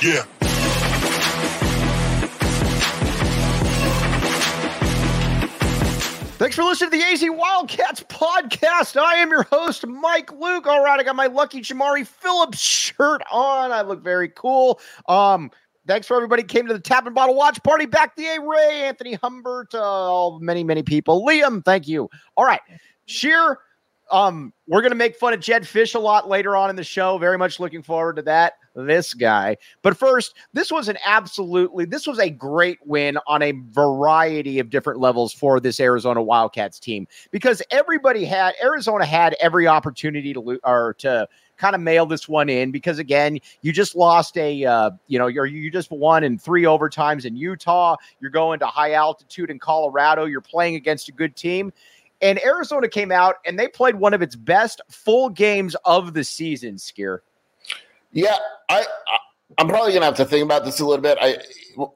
[0.00, 0.22] Yeah.
[6.38, 8.96] Thanks for listening to the AZ Wildcats podcast.
[8.96, 10.68] I am your host, Mike Luke.
[10.68, 13.72] All right, I got my lucky Jamari Phillips shirt on.
[13.72, 14.78] I look very cool.
[15.08, 15.50] Um,
[15.88, 17.86] thanks for everybody came to the Tap and Bottle Watch Party.
[17.86, 21.26] Back the A Ray, Anthony Humbert, uh, all many, many people.
[21.26, 22.08] Liam, thank you.
[22.36, 22.60] All right.
[23.06, 23.58] Scheer,
[24.12, 27.18] um, we're gonna make fun of Jedd Fisch a lot later on in the show.
[27.18, 28.54] Very much looking forward to that.
[28.86, 29.56] This guy.
[29.82, 34.70] But first, this was an absolutely this was a great win on a variety of
[34.70, 40.40] different levels for this Arizona Wildcats team because everybody had Arizona had every opportunity to
[40.40, 41.26] lo- or to
[41.56, 45.26] kind of mail this one in because again you just lost a uh, you know
[45.26, 47.96] you're you just won in three overtimes in Utah.
[48.20, 50.24] You're going to high altitude in Colorado.
[50.24, 51.72] You're playing against a good team.
[52.20, 56.24] And Arizona came out and they played one of its best full games of the
[56.24, 57.22] season Scheer
[58.12, 58.36] Yeah,
[58.68, 59.18] I, I
[59.58, 61.18] I'm probably gonna have to think about this a little bit.
[61.20, 61.38] I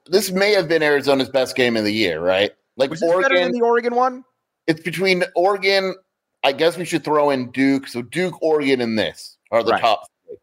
[0.07, 2.51] this may have been Arizona's best game of the year, right?
[2.77, 4.23] Like was this better than Oregon, the Oregon one
[4.67, 5.95] it's between Oregon.
[6.43, 7.87] I guess we should throw in Duke.
[7.87, 9.81] So Duke, Oregon, and this are the Right.
[9.81, 10.07] top.
[10.27, 10.37] Three.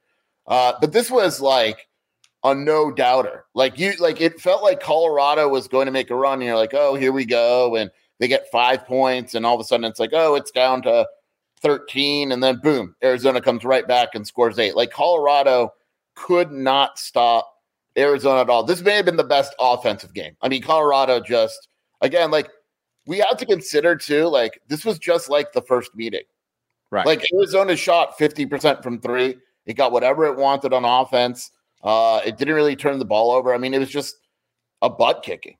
[0.46, 1.88] Uh, but this was like
[2.44, 3.44] a no doubter.
[3.54, 6.34] Like you, like it felt like Colorado was going to make a run.
[6.34, 9.60] And you're like, oh, here we go, and they get five points, and all of
[9.60, 11.06] a sudden it's like, oh, it's down to
[11.62, 14.76] 13, and then boom, Arizona comes right back and scores eight.
[14.76, 15.72] Like Colorado
[16.14, 17.54] could not stop
[17.96, 18.62] Arizona at all.
[18.62, 20.36] This may have been the best offensive game.
[20.42, 21.68] I mean, Colorado just
[22.00, 22.48] again, like
[23.06, 26.22] we have to consider too, like this was just like the first meeting.
[26.90, 29.36] right Like Arizona shot 50% from three.
[29.66, 31.50] It got whatever it wanted on offense.
[31.82, 33.54] Uh, it didn't really turn the ball over.
[33.54, 34.16] I mean, it was just
[34.82, 35.56] a butt kicking.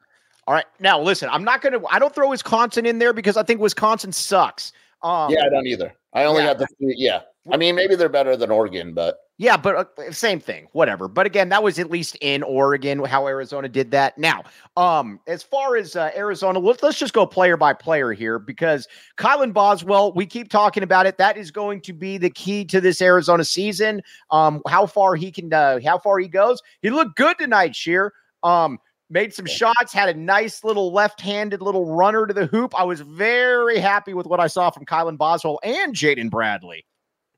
[0.47, 0.67] All right.
[0.81, 4.13] Now listen, I'm not gonna I don't throw Wisconsin in there because I think Wisconsin
[4.13, 4.73] sucks.
[5.03, 5.95] Um yeah, I don't either.
[6.13, 6.49] I only yeah.
[6.49, 6.95] had the three.
[6.97, 7.21] Yeah.
[7.51, 11.09] I mean, maybe they're better than Oregon, but yeah, but uh, same thing, whatever.
[11.09, 14.19] But again, that was at least in Oregon how Arizona did that.
[14.19, 14.43] Now,
[14.77, 18.87] um, as far as uh, Arizona, let's, let's just go player by player here because
[19.17, 21.17] Kylan Boswell, we keep talking about it.
[21.17, 24.03] That is going to be the key to this Arizona season.
[24.31, 26.61] Um, how far he can, uh, how far he goes.
[26.83, 28.13] He looked good tonight, Scheer.
[28.43, 28.79] Um,
[29.11, 32.79] made some shots, had a nice little left-handed little runner to the hoop.
[32.79, 36.87] I was very happy with what I saw from Kylan Boswell and Jaden Bradley.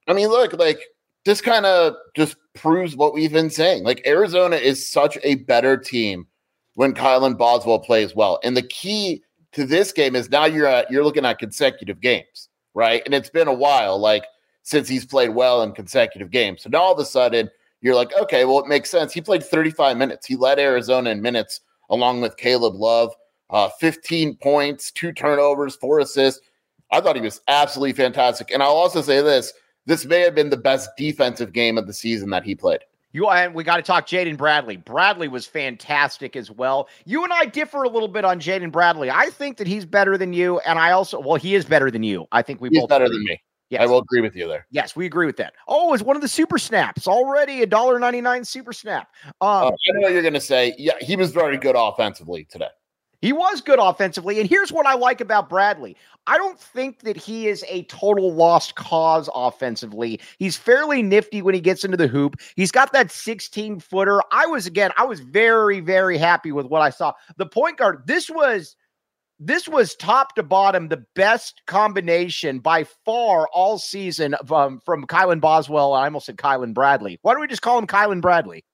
[0.06, 0.80] I mean, look, like
[1.24, 3.84] this kind of just proves what we've been saying.
[3.84, 6.26] Like Arizona is such a better team
[6.74, 8.38] when Kylan Boswell plays well.
[8.42, 9.22] And the key
[9.52, 13.02] to this game is now you're at you're looking at consecutive games, right?
[13.04, 14.24] And it's been a while, like
[14.62, 16.62] since he's played well in consecutive games.
[16.62, 17.50] So now all of a sudden
[17.82, 19.12] you're like, okay, well, it makes sense.
[19.12, 20.26] He played 35 minutes.
[20.26, 21.60] He led Arizona in minutes
[21.90, 23.12] along with Caleb Love.
[23.50, 26.40] Uh, 15 points, two turnovers, four assists.
[26.90, 28.50] I thought he was absolutely fantastic.
[28.50, 29.52] And I'll also say this
[29.84, 32.80] this may have been the best defensive game of the season that he played.
[33.12, 34.78] You and we got to talk Jaden Bradley.
[34.78, 36.88] Bradley was fantastic as well.
[37.04, 39.10] You and I differ a little bit on Jaden Bradley.
[39.10, 42.02] I think that he's better than you, and I also well, he is better than
[42.02, 42.26] you.
[42.32, 43.18] I think we He's both better agree.
[43.18, 43.42] than me.
[43.72, 43.80] Yes.
[43.80, 44.66] I will agree with you there.
[44.70, 45.54] Yes, we agree with that.
[45.66, 47.62] Oh, it's one of the super snaps already.
[47.62, 49.08] A dollar ninety nine super snap.
[49.40, 50.74] Um, Uh, I know what you're going to say.
[50.76, 52.68] Yeah, he was very good offensively today.
[53.22, 54.40] He was good offensively.
[54.40, 55.96] And here's what I like about Bradley
[56.26, 60.20] I don't think that he is a total lost cause offensively.
[60.38, 62.36] He's fairly nifty when he gets into the hoop.
[62.56, 64.20] He's got that 16 footer.
[64.32, 67.14] I was, again, I was very, very happy with what I saw.
[67.38, 68.76] The point guard, this was.
[69.38, 75.06] This was top to bottom the best combination by far all season from, um, from
[75.06, 75.94] Kylan Boswell.
[75.94, 77.18] I almost said Kylan Bradley.
[77.22, 78.64] Why don't we just call him Kylan Bradley?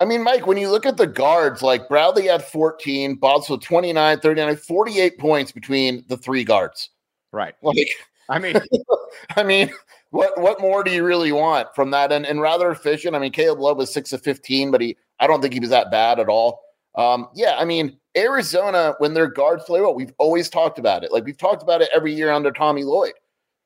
[0.00, 4.20] I mean, Mike, when you look at the guards, like Bradley had 14, Boswell 29,
[4.20, 6.90] 39, 48 points between the three guards.
[7.32, 7.54] Right.
[7.62, 7.88] Like,
[8.28, 8.56] I mean,
[9.36, 9.70] I mean,
[10.10, 12.12] what what more do you really want from that?
[12.12, 13.16] And and rather efficient.
[13.16, 15.70] I mean, Caleb Love was six of 15, but he I don't think he was
[15.70, 16.63] that bad at all.
[16.96, 21.12] Um, yeah, I mean, Arizona, when their guards play well, we've always talked about it.
[21.12, 23.14] Like we've talked about it every year under Tommy Lloyd.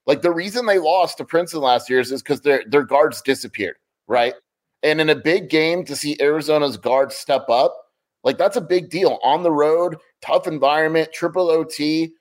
[0.06, 3.76] Like the reason they lost to Princeton last year is because their their guards disappeared,
[4.06, 4.34] right?
[4.82, 7.76] And in a big game to see Arizona's guards step up,
[8.24, 12.12] like that's a big deal on the road, tough environment, triple OT.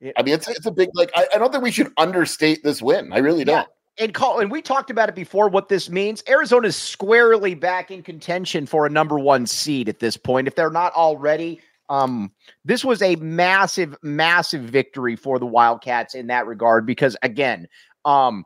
[0.00, 0.12] Yeah.
[0.16, 1.10] I mean, it's it's a big like.
[1.14, 3.12] I, I don't think we should understate this win.
[3.12, 3.68] I really don't.
[3.98, 6.22] And call and we talked about it before what this means.
[6.28, 10.48] Arizona's squarely back in contention for a number one seed at this point.
[10.48, 12.30] If they're not already um
[12.64, 17.66] this was a massive massive victory for the wildcats in that regard because again
[18.04, 18.44] um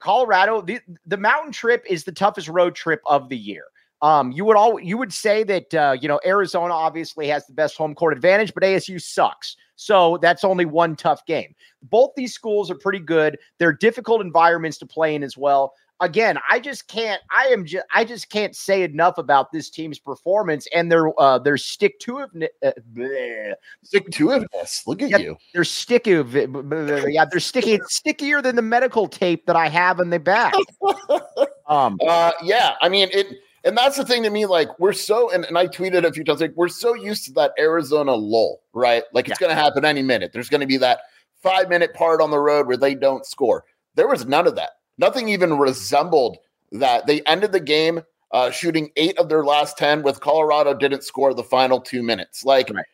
[0.00, 3.64] colorado the, the mountain trip is the toughest road trip of the year.
[4.00, 7.52] Um you would all you would say that uh you know arizona obviously has the
[7.52, 12.32] best home court advantage but asu sucks so that's only one tough game both these
[12.34, 13.38] schools are pretty good.
[13.58, 15.74] They're difficult environments to play in as well.
[16.00, 17.20] again, I just can't.
[17.36, 17.84] I am just.
[17.92, 22.20] I just can't say enough about this team's performance and their uh, their stick to
[22.20, 22.52] it.
[22.62, 24.48] Uh, stick to it.
[24.86, 25.36] Look at you.
[25.52, 26.10] They're sticky.
[26.12, 27.72] Yeah, they're sticky.
[27.74, 30.54] It's stickier than the medical tape that I have in the back.
[31.66, 31.98] um.
[32.06, 32.32] Uh.
[32.42, 32.74] Yeah.
[32.80, 33.26] I mean it.
[33.64, 34.46] And that's the thing to me.
[34.46, 36.40] Like we're so, and, and I tweeted a few times.
[36.40, 39.02] Like we're so used to that Arizona lull, right?
[39.12, 39.48] Like it's yeah.
[39.48, 40.32] going to happen any minute.
[40.32, 41.00] There's going to be that
[41.42, 43.64] five minute part on the road where they don't score.
[43.94, 44.70] There was none of that.
[44.98, 46.38] Nothing even resembled
[46.72, 47.06] that.
[47.06, 48.02] They ended the game
[48.32, 52.44] uh, shooting eight of their last 10 with Colorado didn't score the final two minutes.
[52.44, 52.84] Like right.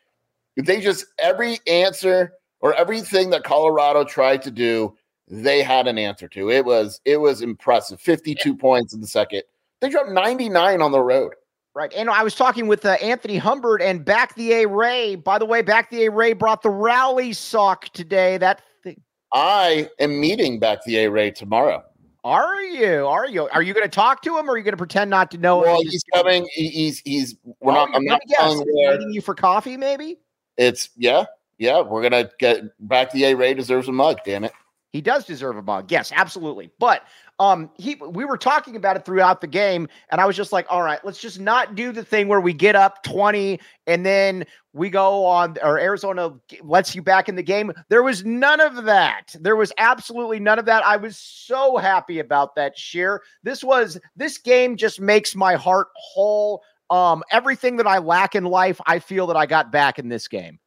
[0.57, 4.97] they just, every answer or everything that Colorado tried to do,
[5.29, 6.51] they had an answer to.
[6.51, 8.01] It was, it was impressive.
[8.01, 8.57] 52 yeah.
[8.57, 9.43] points in the second.
[9.85, 11.35] They dropped 99 on the road.
[11.75, 11.93] Right.
[11.95, 15.15] And I was talking with uh, Anthony Humbert and Back the A Ray.
[15.15, 18.39] By the way, Back the A Ray brought the rally sock today.
[18.39, 19.03] That thing.
[19.35, 21.85] I am meeting Back the A Ray tomorrow.
[22.25, 23.07] Are you?
[23.07, 23.47] Are you?
[23.51, 25.37] Are you going to talk to him, or are you going to pretend not to
[25.37, 25.59] know?
[25.59, 26.49] Well, he's coming.
[26.55, 27.37] He's he's.
[27.61, 27.95] We're oh, not.
[27.95, 30.17] I'm not telling Meeting you for coffee, maybe.
[30.57, 31.27] It's yeah,
[31.59, 31.83] yeah.
[31.83, 33.11] We're gonna get back.
[33.13, 34.21] The A Ray deserves a mug.
[34.25, 34.53] Damn it.
[34.95, 35.91] He does deserve a mug.
[35.91, 36.71] Yes, absolutely.
[36.79, 37.03] But
[37.41, 40.67] um, he we were talking about it throughout the game, and I was just like,
[40.71, 43.59] all right, let's just not do the thing where we get up 20
[43.89, 46.33] and then we go on or Arizona
[46.63, 47.73] lets you back in the game.
[47.89, 49.35] There was none of that.
[49.41, 50.85] There was absolutely none of that.
[50.87, 53.21] I was so happy about that share.
[53.43, 56.63] This was this game just makes my heart whole.
[56.91, 60.29] Um, everything that I lack in life, I feel that I got back in this
[60.29, 60.61] game.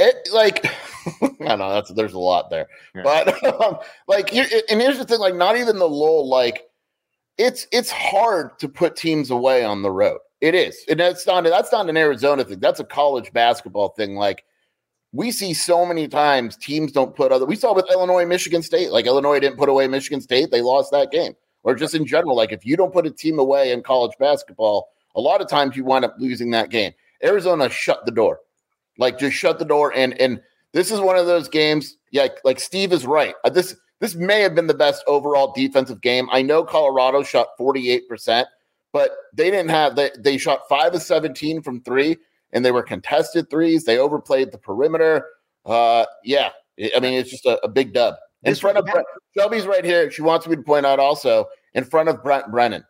[0.00, 0.64] It like
[1.46, 3.02] I know that's there's a lot there, yeah.
[3.04, 3.76] but um,
[4.08, 6.68] like and here's the thing: like not even the lull, like
[7.36, 10.18] it's it's hard to put teams away on the road.
[10.40, 12.60] It is, and that's not that's not an Arizona thing.
[12.60, 14.14] That's a college basketball thing.
[14.16, 14.44] Like
[15.12, 17.44] we see so many times teams don't put other.
[17.44, 18.92] We saw with Illinois, Michigan State.
[18.92, 21.34] Like Illinois didn't put away Michigan State, they lost that game.
[21.62, 24.88] Or just in general, like if you don't put a team away in college basketball,
[25.14, 26.92] a lot of times you wind up losing that game.
[27.22, 28.40] Arizona shut the door.
[29.00, 29.92] Like just shut the door.
[29.96, 30.40] And and
[30.72, 31.96] this is one of those games.
[32.12, 33.34] Yeah, like Steve is right.
[33.44, 36.28] Uh, this this may have been the best overall defensive game.
[36.30, 38.46] I know Colorado shot 48%,
[38.92, 42.16] but they didn't have they they shot 5 of 17 from 3
[42.52, 43.84] and they were contested threes.
[43.84, 45.26] They overplayed the perimeter.
[45.64, 48.14] Uh yeah, I mean it's just a, a big dub.
[48.42, 49.06] In front of Brent,
[49.36, 50.10] Shelby's right here.
[50.10, 52.84] She wants me to point out also in front of Brent Brennan.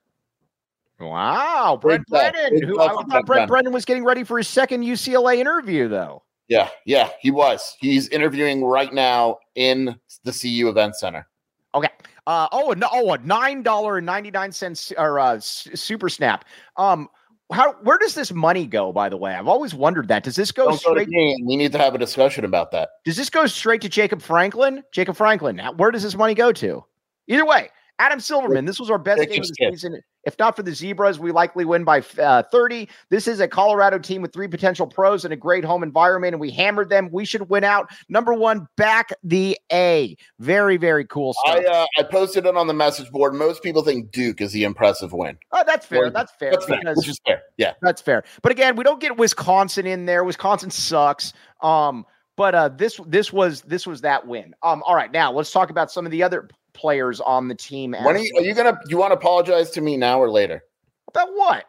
[1.00, 2.62] Wow, Brent Brennan.
[2.62, 6.22] Who, I thought Brent Brennan was getting ready for his second UCLA interview, though.
[6.48, 7.76] Yeah, yeah, he was.
[7.80, 11.26] He's interviewing right now in the CU Event Center.
[11.74, 11.88] Okay.
[12.26, 16.44] Uh, oh, no, oh, a nine dollar and ninety nine cents or uh, super snap.
[16.76, 17.08] Um,
[17.52, 18.92] how where does this money go?
[18.92, 20.24] By the way, I've always wondered that.
[20.24, 21.06] Does this go Don't straight?
[21.06, 22.90] Go we need to have a discussion about that.
[23.04, 24.82] Does this go straight to Jacob Franklin?
[24.92, 25.58] Jacob Franklin.
[25.76, 26.84] Where does this money go to?
[27.28, 27.70] Either way,
[28.00, 28.64] Adam Silverman.
[28.64, 30.00] This was our best game of the season.
[30.24, 32.88] If not for the Zebras, we likely win by uh, 30.
[33.10, 36.40] This is a Colorado team with three potential pros and a great home environment, and
[36.40, 37.10] we hammered them.
[37.12, 37.90] We should win out.
[38.08, 40.16] Number one, back the A.
[40.38, 41.58] Very, very cool stuff.
[41.58, 43.34] I, uh, I posted it on the message board.
[43.34, 45.36] Most people think Duke is the impressive win.
[45.52, 46.08] Oh, that's fair.
[46.08, 46.52] That's fair.
[46.52, 46.80] That's fair.
[46.94, 47.42] Which is fair.
[47.58, 47.74] Yeah.
[47.82, 48.24] That's fair.
[48.40, 50.24] But again, we don't get Wisconsin in there.
[50.24, 51.34] Wisconsin sucks.
[51.60, 52.06] Um,
[52.40, 54.54] but uh, this this was this was that win.
[54.62, 57.92] Um, all right, now let's talk about some of the other players on the team.
[57.92, 58.80] When are you, are you gonna?
[58.88, 60.64] You want to apologize to me now or later?
[61.08, 61.66] About what?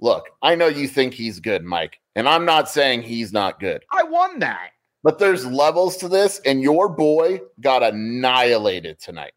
[0.00, 3.84] Look, I know you think he's good, Mike, and I'm not saying he's not good.
[3.92, 4.70] I won that.
[5.04, 9.32] But there's levels to this, and your boy got annihilated tonight.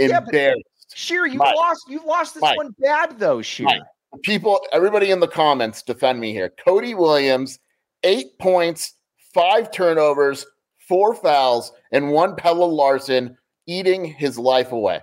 [0.00, 0.32] Embarrassed.
[0.32, 0.54] Yeah,
[0.92, 1.54] Scheer, you Mike.
[1.54, 1.84] lost.
[1.88, 2.56] You lost this Mike.
[2.56, 3.66] one bad though, Scheer.
[3.66, 3.82] Mike.
[4.24, 6.52] People, everybody in the comments, defend me here.
[6.64, 7.60] Cody Williams,
[8.02, 8.94] eight points,
[9.36, 10.46] five turnovers,
[10.88, 15.00] four fouls, and one Pelle Larsson eating his life away.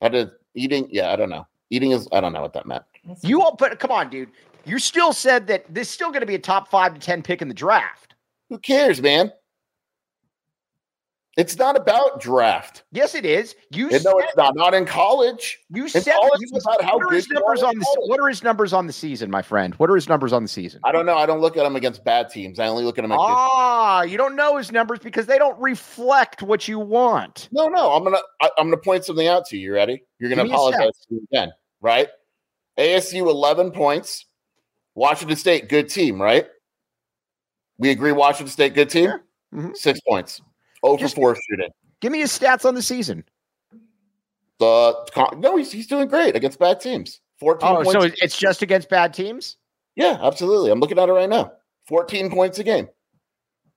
[0.00, 0.88] I did eating.
[0.90, 1.46] Yeah, I don't know.
[1.70, 2.08] Eating is.
[2.12, 2.84] I don't know what that meant.
[3.22, 4.30] You all, but come on, dude.
[4.64, 7.22] You still said that this is still going to be a top five to ten
[7.22, 8.14] pick in the draft.
[8.48, 9.32] Who cares, man?
[11.38, 12.84] It's not about draft.
[12.92, 13.54] Yes, it is.
[13.70, 14.54] You no, it's not.
[14.54, 15.60] Not in college.
[15.70, 18.74] You in said college you, about how good numbers on the what are his numbers
[18.74, 19.74] on the season, my friend?
[19.76, 20.80] What are his numbers on the season?
[20.84, 21.16] I don't know.
[21.16, 22.58] I don't look at him against bad teams.
[22.58, 23.12] I only look at him.
[23.12, 27.48] Ah, you don't know his numbers because they don't reflect what you want.
[27.50, 27.92] No, no.
[27.92, 29.68] I'm gonna I, am gonna point something out to you.
[29.68, 30.02] You ready?
[30.18, 32.08] You're gonna apologize to me again, right?
[32.78, 34.26] ASU 11 points.
[34.94, 36.46] Washington State, good team, right?
[37.78, 38.12] We agree.
[38.12, 39.06] Washington State, good team.
[39.06, 39.24] Sure.
[39.54, 39.70] Mm-hmm.
[39.74, 40.42] Six points.
[40.82, 41.70] Oh for four shooting.
[42.00, 43.24] Give me his stats on the season.
[44.58, 47.20] The no, he's he's doing great against bad teams.
[47.38, 47.68] Fourteen.
[47.70, 49.56] Oh, so it's just against bad teams.
[49.96, 50.70] Yeah, absolutely.
[50.70, 51.52] I'm looking at it right now.
[51.86, 52.88] Fourteen points a game.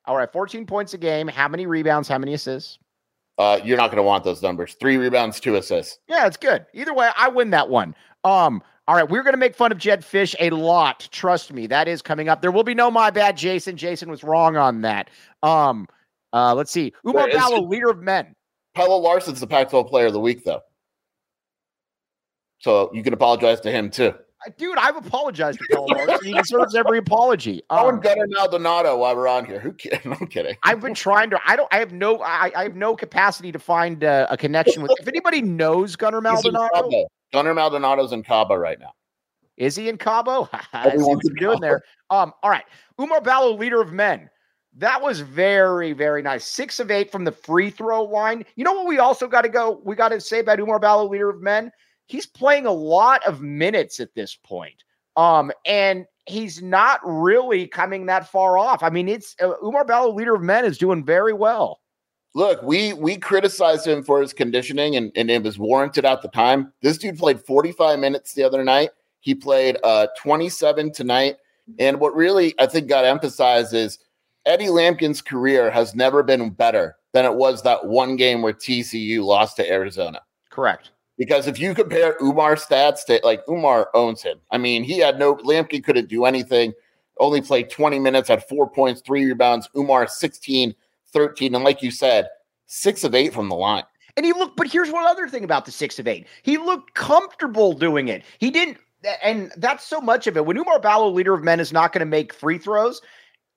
[0.08, 1.28] All right, 14 points a game.
[1.28, 2.08] How many rebounds?
[2.08, 2.78] How many assists?
[3.38, 4.76] uh, you're not going to want those numbers.
[4.76, 6.00] Three rebounds, two assists.
[6.08, 6.66] Yeah, it's good.
[6.74, 7.96] Either way, I win that one.
[8.24, 11.08] Um, all right, we're going to make fun of Jedd Fisch a lot.
[11.12, 12.42] Trust me, that is coming up.
[12.42, 13.78] There will be no my bad, Jason.
[13.78, 15.10] Jason was wrong on that.
[15.44, 15.88] Um,
[16.36, 16.94] uh, let's see.
[17.06, 18.36] Oumar Ballo, leader of men.
[18.76, 20.62] Pelle Larsson's the Pac-12 Player of the Week, though.
[22.60, 24.14] So you can apologize to him too.
[24.58, 26.28] Dude, I've apologized to Pelle Larsson.
[26.28, 27.64] he deserves every apology.
[27.70, 29.60] Um, and Gunnar Maldonado while we're on here.
[29.60, 30.14] Who kidding?
[30.20, 30.56] I'm kidding.
[30.64, 31.40] I've been trying to.
[31.46, 31.74] I don't.
[31.74, 32.20] I have no.
[32.20, 34.92] I, I have no capacity to find uh, a connection with.
[35.00, 38.92] If anybody knows Gunnar Maldonado, Gunnar Maldonado's in Cabo right now.
[39.58, 40.50] Is he in Cabo?
[40.74, 41.82] I see what you're doing there.
[42.10, 42.34] Um.
[42.44, 42.66] All right.
[43.00, 44.30] Oumar Ballo, leader of men.
[44.78, 46.46] That was very, very nice.
[46.46, 48.46] Six of eight from the free throw line.
[48.56, 48.88] You know what?
[48.88, 49.82] We also got to go.
[49.86, 51.72] We got to say about Oumar Ballo, leader of men
[52.08, 54.84] he's playing a lot of minutes at this point.
[55.18, 58.84] Um, and he's not really coming that far off.
[58.84, 61.82] I mean, it's uh, Oumar Ballo, leader of men, is doing very well.
[62.34, 66.28] Look, we we criticized him for his conditioning, and, and it was warranted at the
[66.28, 66.74] time.
[66.82, 68.90] This dude played 45 minutes the other night.
[69.22, 71.38] He played uh 27 tonight.
[71.80, 74.00] And what really I think got emphasized is
[74.46, 79.24] Eddie Lampkin's career has never been better than it was that one game where TCU
[79.24, 80.22] lost to Arizona.
[80.50, 80.92] Correct.
[81.18, 84.40] Because if you compare Oumar's stats to like Oumar owns him.
[84.52, 86.74] I mean, he had no Lampkin couldn't do anything,
[87.20, 89.70] only played 20 minutes, had four points, three rebounds.
[89.76, 90.76] Oumar 16,
[91.14, 91.56] 13.
[91.56, 92.28] And like you said,
[92.68, 93.84] six of eight from the line.
[94.18, 96.28] And he looked, but here's one other thing about the six of eight.
[96.44, 98.24] He looked comfortable doing it.
[98.40, 98.78] He didn't,
[99.22, 100.46] and that's so much of it.
[100.46, 103.02] When Oumar Ballo, leader of men, is not going to make free throws,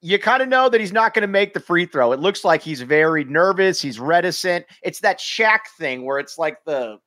[0.00, 2.12] you kind of know that he's not going to make the free throw.
[2.12, 3.80] It looks like he's very nervous.
[3.80, 4.66] He's reticent.
[4.82, 6.98] It's that Shaq thing where it's like the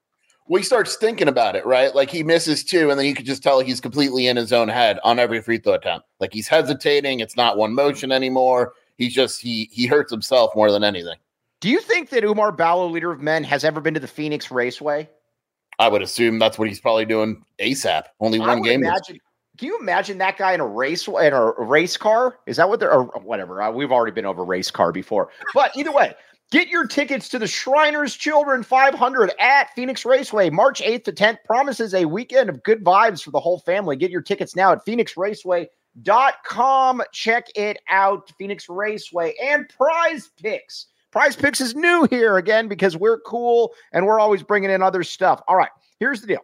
[0.47, 1.95] well, he starts thinking about it, right?
[1.95, 4.67] Like he misses two, and then you could just tell he's completely in his own
[4.67, 6.07] head on every free throw attempt.
[6.19, 7.21] Like he's hesitating.
[7.21, 8.73] It's not one motion anymore.
[8.97, 11.15] He's just he he hurts himself more than anything.
[11.61, 14.51] Do you think that Oumar Ballo, leader of men, has ever been to the Phoenix
[14.51, 15.07] Raceway?
[15.79, 18.03] I would assume that's what he's probably doing ASAP.
[18.19, 18.83] Only one game.
[18.83, 19.19] Imagine,
[19.61, 22.39] can you imagine that guy in a race in a race car?
[22.47, 23.61] Is that what they're or whatever?
[23.61, 26.15] Uh, we've already been over race car before, but either way,
[26.49, 31.37] Get your tickets to the Shriners Children 500 at Phoenix Raceway, March 8th to 10th.
[31.45, 33.95] Promises a weekend of good vibes for the whole family.
[33.95, 37.03] Get your tickets now at phoenixraceway.com.
[37.13, 40.87] Check it out, Phoenix Raceway and Prize Picks.
[41.11, 45.03] Prize Picks is new here again because we're cool and we're always bringing in other
[45.03, 45.41] stuff.
[45.47, 46.41] All right, here's the deal.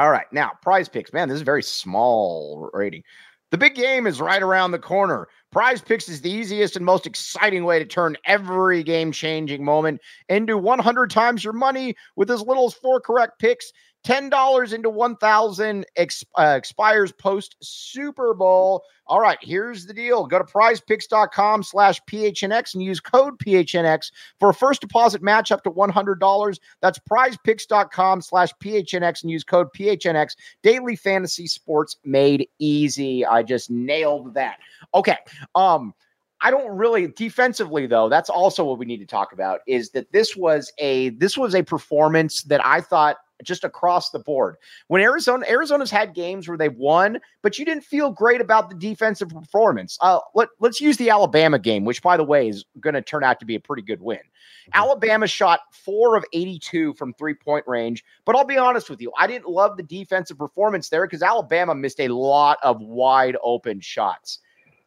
[0.00, 3.02] All right, now Prize Picks, man, this is very small rating.
[3.50, 5.28] The big game is right around the corner.
[5.50, 10.00] Prize Picks is the easiest and most exciting way to turn every game changing moment
[10.28, 13.72] into 100 times your money with as little as four correct picks.
[14.06, 18.82] $10 into 1000 exp- uh, expires post Super Bowl.
[19.06, 20.26] All right, here's the deal.
[20.26, 25.64] Go to prizepicks.com slash PHNX and use code PHNX for a first deposit match up
[25.64, 26.58] to $100.
[26.80, 30.36] That's prizepicks.com slash PHNX and use code PHNX.
[30.62, 33.26] Daily fantasy sports made easy.
[33.26, 34.60] I just nailed that.
[34.94, 35.16] Okay.
[35.54, 35.94] Um,
[36.42, 38.08] I don't really defensively though.
[38.08, 41.54] That's also what we need to talk about is that this was a this was
[41.54, 44.56] a performance that I thought just across the board.
[44.88, 48.76] When Arizona Arizona's had games where they've won, but you didn't feel great about the
[48.76, 49.98] defensive performance.
[50.00, 53.24] Uh, let, let's use the Alabama game, which by the way is going to turn
[53.24, 54.18] out to be a pretty good win.
[54.18, 54.70] Mm-hmm.
[54.74, 59.26] Alabama shot 4 of 82 from three-point range, but I'll be honest with you, I
[59.26, 64.40] didn't love the defensive performance there cuz Alabama missed a lot of wide open shots.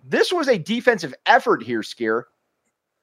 [0.03, 2.27] This was a defensive effort here, Scheer.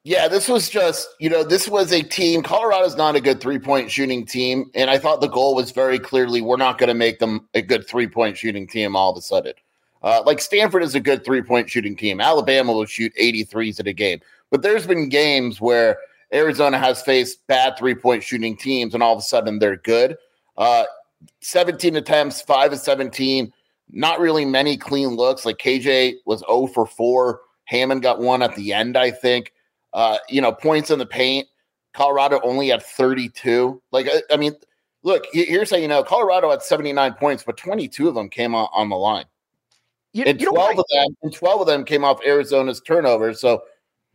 [0.03, 2.41] Yeah, this was just, you know, this was a team.
[2.41, 4.71] Colorado's not a good three point shooting team.
[4.73, 7.61] And I thought the goal was very clearly we're not going to make them a
[7.61, 9.53] good three point shooting team all of a sudden.
[10.01, 12.19] Uh, like Stanford is a good three point shooting team.
[12.19, 14.19] Alabama will shoot 83s at a game.
[14.49, 15.97] But there's been games where
[16.33, 20.17] Arizona has faced bad three point shooting teams and all of a sudden they're good.
[20.57, 20.85] Uh,
[21.41, 23.53] 17 attempts, 5 of 17,
[23.91, 25.45] not really many clean looks.
[25.45, 27.41] Like KJ was 0 for 4.
[27.65, 29.53] Hammond got one at the end, I think.
[29.93, 31.47] Uh, you know, points in the paint.
[31.93, 33.81] Colorado only had 32.
[33.91, 34.55] Like, I, I mean,
[35.03, 38.67] look, here's how you know Colorado had 79 points, but 22 of them came on,
[38.73, 39.25] on the line.
[40.13, 43.39] You, and 12 of them, and 12 of them came off Arizona's turnovers.
[43.39, 43.61] So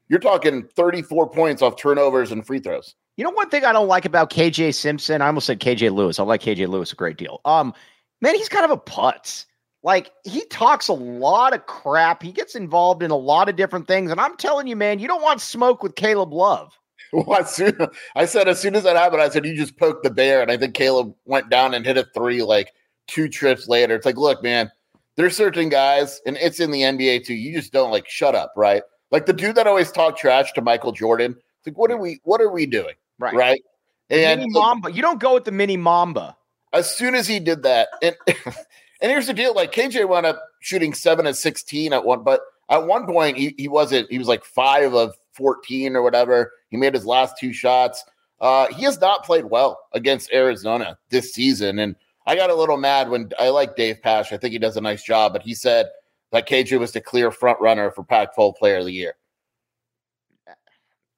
[0.08, 2.94] you're talking 34 points off turnovers and free throws.
[3.16, 5.22] You know one thing I don't like about KJ Simpson?
[5.22, 6.18] I almost said KJ Lewis.
[6.18, 7.40] I like KJ Lewis a great deal.
[7.46, 7.72] Um,
[8.20, 9.46] man, he's kind of a putz.
[9.86, 12.20] Like he talks a lot of crap.
[12.20, 14.10] He gets involved in a lot of different things.
[14.10, 16.76] And I'm telling you, man, you don't want smoke with Caleb Love.
[17.12, 17.78] Well, soon,
[18.16, 20.50] I said as soon as that happened, I said you just poked the bear, and
[20.50, 22.72] I think Caleb went down and hit a three like
[23.06, 23.94] two trips later.
[23.94, 24.72] It's like, look, man,
[25.14, 27.34] there's certain guys, and it's in the NBA too.
[27.34, 28.82] You just don't like shut up, right?
[29.12, 31.36] Like the dude that always talked trash to Michael Jordan.
[31.58, 32.20] It's like, what are we?
[32.24, 32.96] What are we doing?
[33.20, 33.34] Right.
[33.34, 33.62] right?
[34.10, 34.90] And mini Mamba.
[34.90, 36.36] You don't go with the mini Mamba.
[36.72, 38.16] as soon as he did that, and
[39.00, 42.40] and here's the deal: like KJ wound up shooting seven of sixteen at one, but
[42.68, 44.10] at one point he, he wasn't.
[44.10, 46.52] He was like five of fourteen or whatever.
[46.70, 48.04] He made his last two shots.
[48.40, 52.76] Uh, he has not played well against Arizona this season, and I got a little
[52.76, 54.32] mad when I like Dave Pasch.
[54.32, 55.86] I think he does a nice job, but he said
[56.32, 59.14] that KJ was the clear front runner for Pac-12 Player of the Year.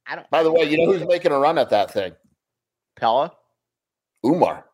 [0.06, 0.30] I don't.
[0.30, 2.12] By the way, you know who's making a run at that thing?
[2.96, 3.38] Pelle.
[4.24, 4.64] Oumar.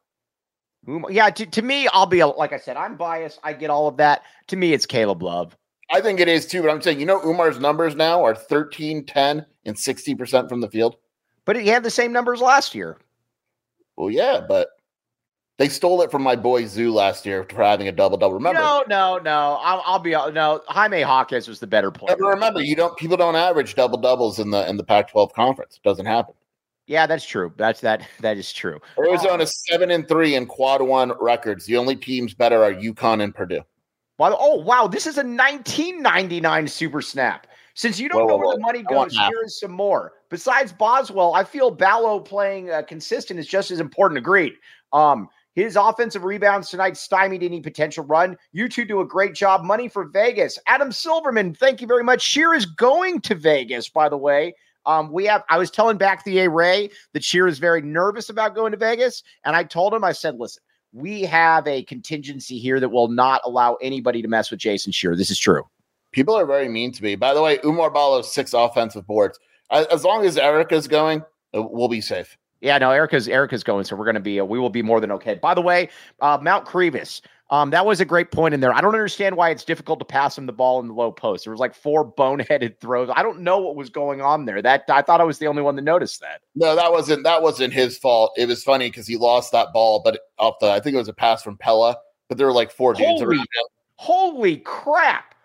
[1.11, 3.41] Yeah, to, to me, I'll be like I said, I'm biased.
[3.43, 4.23] I get all of that.
[4.49, 5.57] To me, it's Caleb Love.
[5.91, 9.05] I think it is too, but I'm saying, you know, Oumar's numbers now are 13,
[9.05, 10.97] 10, and 60% from the field.
[11.45, 12.99] But he had the same numbers last year.
[13.97, 14.69] Well, yeah, but
[15.59, 18.35] they stole it from my boy Zoo last year for having a double double.
[18.35, 19.59] Remember, No, no, no.
[19.63, 20.63] I'll, I'll be uh, no.
[20.69, 22.17] Jaime Jaquez was the better player.
[22.17, 25.77] remember, remember, you don't people don't average double doubles in the in the Pac-12 conference.
[25.77, 26.35] It doesn't happen.
[26.87, 27.53] Yeah, that's true.
[27.57, 28.07] That's that.
[28.21, 28.81] That is true.
[28.99, 31.67] Arizona seven and three in quad one records.
[31.67, 33.63] The only teams better are UConn and Purdue.
[34.17, 37.47] By the, oh wow, this is a 1999 Super Snap.
[37.75, 40.13] Since you don't Whoa, know whoa, where the money goes, here is some more.
[40.31, 44.19] Besides Boswell, I feel Ballo playing uh, consistent is just as important.
[44.19, 44.55] Agreed.
[44.93, 48.37] Um, his offensive rebounds tonight stymied any potential run.
[48.53, 49.63] You two do a great job.
[49.63, 50.59] Money for Vegas.
[50.67, 52.23] Adam Silverman, thank you very much.
[52.23, 54.55] Scheer is going to Vegas, by the way.
[54.87, 55.43] Um, we have.
[55.49, 58.79] I was telling back the A Ray that Scheer is very nervous about going to
[58.79, 60.63] Vegas, and I told him, I said, listen,
[60.93, 65.17] we have a contingency here that will not allow anybody to mess with Jason Scheer.
[65.17, 65.63] This is true.
[66.13, 67.17] People are very mean to me.
[67.17, 69.39] By the way, Oumar Ballo's six offensive boards.
[69.71, 71.23] As, as long as Erica's going,
[71.57, 72.39] uh, we'll be safe.
[72.61, 74.41] Yeah, no, Erica's Erica's going, so we're going to be.
[74.41, 75.35] Uh, we will be more than okay.
[75.35, 75.89] By the way,
[76.21, 77.21] uh, Mount Krivas.
[77.55, 78.75] Um, that was a great point in there.
[78.75, 81.45] I don't understand why it's difficult to pass him the ball in the low post.
[81.45, 83.09] There was like four boneheaded throws.
[83.15, 84.61] I don't know what was going on there.
[84.61, 86.41] That I thought I was the only one that noticed that.
[86.57, 88.33] No, that wasn't that wasn't his fault.
[88.37, 91.07] It was funny because he lost that ball, but off the I think it was
[91.07, 91.97] a pass from Pelle,
[92.29, 93.65] but there were like four dudes Holy- around him.
[93.99, 95.37] Holy crap!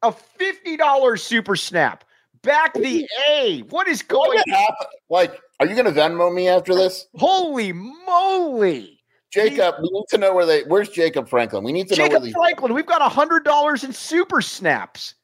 [0.00, 2.02] A fifty dollars super snap.
[2.42, 3.60] Back the A.
[3.68, 4.38] What is going?
[4.38, 4.88] What happened?
[5.10, 7.08] Like, are you gonna Venmo me after this?
[7.14, 8.97] Holy moly!
[9.30, 11.62] Jacob, we need to know where they where's Jacob Franklin?
[11.64, 14.40] We need to know Jacob where these Franklin, we've got a hundred dollars in super
[14.40, 15.14] snaps.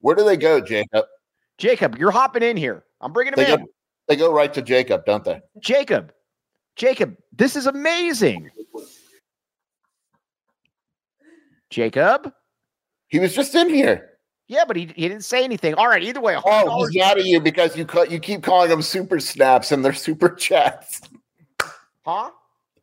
[0.00, 1.04] where do they go, Jacob?
[1.58, 2.84] Jacob, you're hopping in here.
[3.00, 3.58] I'm bringing them They in.
[3.60, 3.66] go,
[4.08, 5.40] they go right to Jacob, don't they?
[5.60, 6.12] Jacob,
[6.76, 8.50] Jacob, this is amazing.
[11.70, 12.32] Jacob,
[13.08, 14.10] He was just in here.
[14.48, 15.74] yeah, but he, he didn't say anything.
[15.74, 18.68] All right, either way, Oh, $100 he's mad at you because you you keep calling
[18.70, 21.00] them super snaps and they're super chats.
[22.04, 22.30] huh?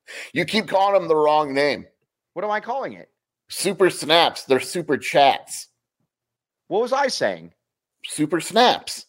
[0.33, 1.85] You keep calling them the wrong name.
[2.33, 3.09] What am I calling it?
[3.49, 5.67] Super snaps, they're super chats.
[6.67, 7.53] What was I saying?
[8.05, 9.05] Super snaps.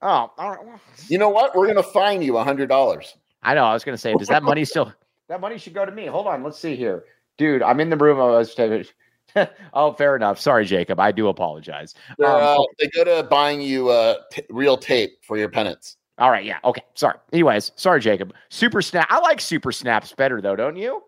[0.00, 0.64] Oh, all right.
[0.64, 1.54] well, You know what?
[1.54, 3.16] We're gonna fine you a hundred dollars.
[3.42, 3.64] I know.
[3.64, 4.92] I was going to say, does that money still?
[5.28, 6.04] That money should go to me.
[6.06, 6.42] Hold on.
[6.42, 7.04] Let's see here,
[7.38, 7.62] dude.
[7.62, 8.18] I'm in the room.
[8.20, 8.54] I was.
[9.72, 10.38] oh, fair enough.
[10.38, 11.00] Sorry, Jacob.
[11.00, 11.94] I do apologize.
[12.22, 15.96] Um, Uh, they go to buying you uh, t- real tape for your penance.
[16.22, 16.44] All right.
[16.44, 16.58] Yeah.
[16.62, 16.84] Okay.
[16.94, 17.18] Sorry.
[17.32, 18.32] Anyways, sorry, Jacob.
[18.48, 19.08] Super snap.
[19.10, 21.02] I like super snaps better though, don't you?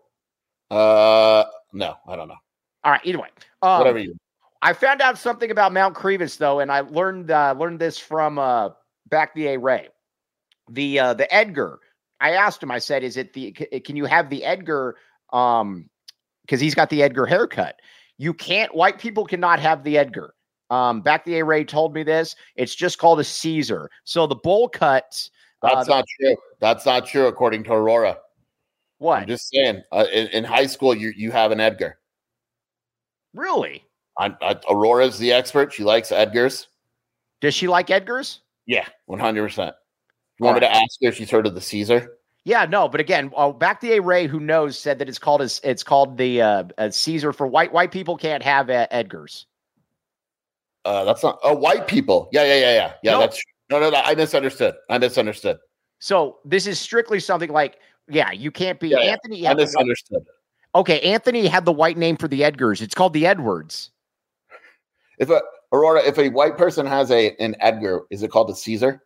[0.69, 2.35] Uh, no, I don't know.
[2.83, 2.99] All right.
[3.05, 3.29] Either way,
[3.61, 4.17] um, Whatever you.
[4.61, 8.37] I found out something about Mount Krivas though, and I learned uh, learned this from
[8.37, 8.71] uh,
[9.07, 9.87] back the A Ray.
[10.69, 11.79] The uh, the Edgar.
[12.19, 12.69] I asked him.
[12.71, 13.55] I said, "Is it the?
[13.57, 14.97] c- Can you have the Edgar?
[15.31, 15.89] Um,
[16.41, 17.79] because he's got the Edgar haircut.
[18.17, 18.75] You can't.
[18.75, 20.34] White people cannot have the Edgar.
[20.69, 22.35] Um, back the A Ray told me this.
[22.55, 23.89] It's just called a Caesar.
[24.03, 25.29] So the bowl cut.
[25.61, 26.35] Uh, That's not true.
[26.59, 28.17] That's not true according to Aurora.
[28.97, 29.21] what?
[29.21, 29.83] I'm just saying.
[29.91, 31.99] Uh, in, in high school, you you have an Edgar.
[33.33, 33.83] really?
[34.17, 35.73] I, I, Aurora's the expert.
[35.73, 36.67] She likes Edgars.
[37.41, 38.39] Does she like Edgars?
[38.65, 39.75] Yeah, one hundred percent.
[40.39, 42.17] You want me to ask her if she's heard of the Caesar?
[42.45, 45.41] Yeah, no, but again, oh, back the A Ray, who knows, said that it's called
[45.41, 49.45] as it's called the uh, uh, Caesar for white white people can't have uh, Edgars.
[50.85, 51.39] Uh, that's not.
[51.43, 52.29] Oh, white people.
[52.31, 52.93] Yeah, yeah, yeah, yeah.
[53.03, 53.19] Yeah, No.
[53.21, 53.97] that's no, no, no.
[54.03, 54.75] I misunderstood.
[54.89, 55.57] I misunderstood.
[55.99, 59.11] So this is strictly something like, yeah, you can't be Yeah, yeah.
[59.13, 59.45] Anthony.
[59.45, 60.23] I had the misunderstood.
[60.75, 62.81] okay, Anthony had the white name for the Edgars.
[62.81, 63.89] It's called the Edwards.
[65.17, 65.41] If a
[65.73, 69.01] Aurora, if a white person has a an Edgar, is it called a Caesar?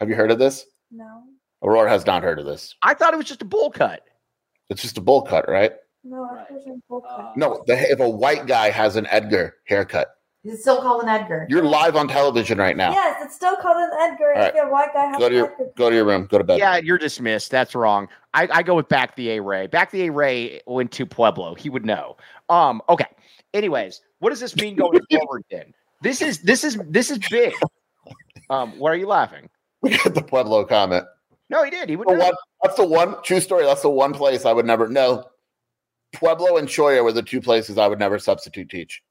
[0.00, 0.66] Have you heard of this?
[0.90, 1.22] No,
[1.62, 2.74] Aurora has not heard of this.
[2.82, 4.02] I thought it was just a bull cut.
[4.68, 5.72] It's just a bull cut, right?
[6.04, 7.36] no, I thought it was a bowl cut.
[7.36, 10.08] No, the, if a white guy has an Edgar haircut,
[10.44, 11.46] It's still called an Edgar.
[11.50, 12.92] you're live on television right now.
[12.92, 14.34] Yes, it's still called an Edgar.
[14.36, 15.70] All If white guy, Go to your Edgar.
[15.76, 16.26] go to your room.
[16.30, 16.58] Go to bed.
[16.58, 17.50] Yeah, you're dismissed.
[17.50, 18.08] That's wrong.
[18.34, 19.66] I, I go with back the A Ray.
[19.66, 21.54] Back the A Ray went to Pueblo.
[21.54, 22.16] He would know.
[22.48, 22.80] Um.
[22.88, 23.06] Okay.
[23.52, 25.42] Anyways, what does this mean going forward?
[25.50, 27.52] Then this is this is this is big.
[28.48, 28.78] Um.
[28.78, 29.48] Why are you laughing?
[29.82, 31.04] We got the Pueblo comment.
[31.50, 31.88] No, he did.
[31.88, 32.06] He would.
[32.08, 33.64] The never- one, that's the one true story.
[33.64, 35.24] That's the one place I would never know.
[36.14, 39.02] Pueblo and Cholla were the two places I would never substitute teach.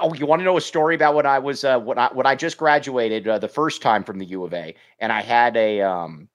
[0.00, 2.26] Oh, you want to know a story about what I was uh, what I what
[2.26, 5.56] I just graduated uh, the first time from the U of A, and I had
[5.56, 6.28] a um,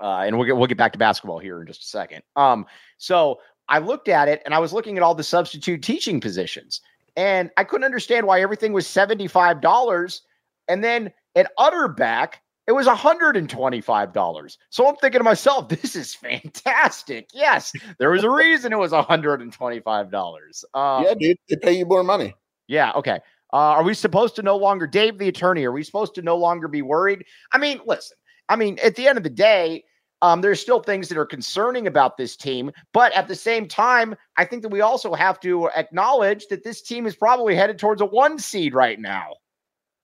[0.00, 2.22] uh, and we'll get we'll get back to basketball here in just a second.
[2.36, 2.66] Um,
[2.98, 6.80] so I looked at it and I was looking at all the substitute teaching positions,
[7.16, 10.22] and I couldn't understand why everything was seventy five dollars,
[10.68, 12.34] and then at Utterback
[12.66, 14.58] it was hundred and twenty five dollars.
[14.70, 17.28] So I'm thinking to myself, this is fantastic.
[17.32, 20.64] Yes, there was a reason it was hundred and twenty five dollars.
[20.74, 22.34] Um, yeah, dude, they pay you more money.
[22.68, 22.92] Yeah.
[22.92, 23.20] Okay.
[23.52, 25.64] Uh, are we supposed to no longer, Dave, the attorney?
[25.64, 27.24] Are we supposed to no longer be worried?
[27.52, 28.16] I mean, listen.
[28.48, 29.84] I mean, at the end of the day,
[30.22, 34.14] um, there's still things that are concerning about this team, but at the same time,
[34.36, 38.00] I think that we also have to acknowledge that this team is probably headed towards
[38.00, 39.34] a one seed right now.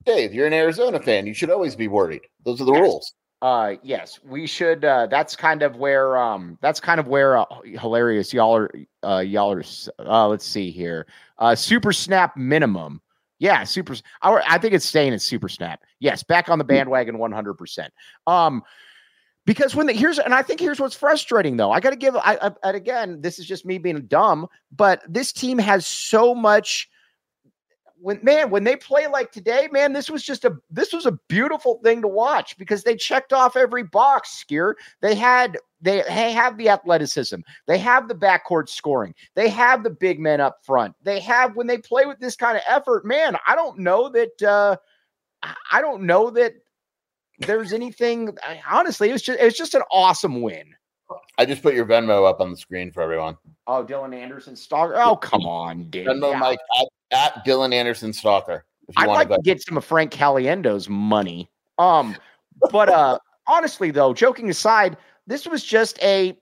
[0.04, 1.26] Dave, you're an Arizona fan.
[1.26, 2.22] You should always be worried.
[2.44, 3.14] Those are the rules.
[3.42, 4.84] Uh, yes, we should.
[4.84, 6.16] Uh, that's kind of where.
[6.16, 7.36] Um, that's kind of where.
[7.36, 8.70] Uh, hilarious, y'all are.
[9.02, 9.64] Uh, y'all are.
[9.98, 11.08] Uh, let's see here.
[11.38, 13.02] Uh, super snap minimum.
[13.40, 13.96] Yeah, super.
[14.22, 15.82] i think it's staying at super snap.
[15.98, 17.92] Yes, back on the bandwagon, one hundred percent.
[18.28, 18.62] Um,
[19.44, 21.72] because when the here's and I think here's what's frustrating though.
[21.72, 22.14] I got to give.
[22.14, 26.32] I, I and again, this is just me being dumb, but this team has so
[26.32, 26.88] much
[28.02, 31.18] when man when they play like today man this was just a this was a
[31.28, 36.30] beautiful thing to watch because they checked off every box skier they had they, they
[36.30, 37.40] have the athleticism.
[37.66, 39.16] They have the backcourt scoring.
[39.34, 40.94] They have the big men up front.
[41.02, 44.42] They have when they play with this kind of effort man i don't know that
[44.42, 44.76] uh
[45.42, 46.54] I- don't know that
[47.38, 48.36] there's anything
[48.70, 50.74] honestly it was just it's just an awesome win
[51.38, 53.36] I just put your Venmo up on the screen for everyone.
[53.66, 56.38] oh dylan anderson stalker oh come on dude Venmo Yeah.
[56.38, 56.86] Mike at,
[57.36, 58.64] at Dylan Anderson Stalker.
[58.88, 61.50] If you I'd want like to to get some of Frank Caliendo's money.
[61.78, 62.16] Um,
[62.70, 64.96] but uh honestly though, joking aside,
[65.26, 66.36] this was just a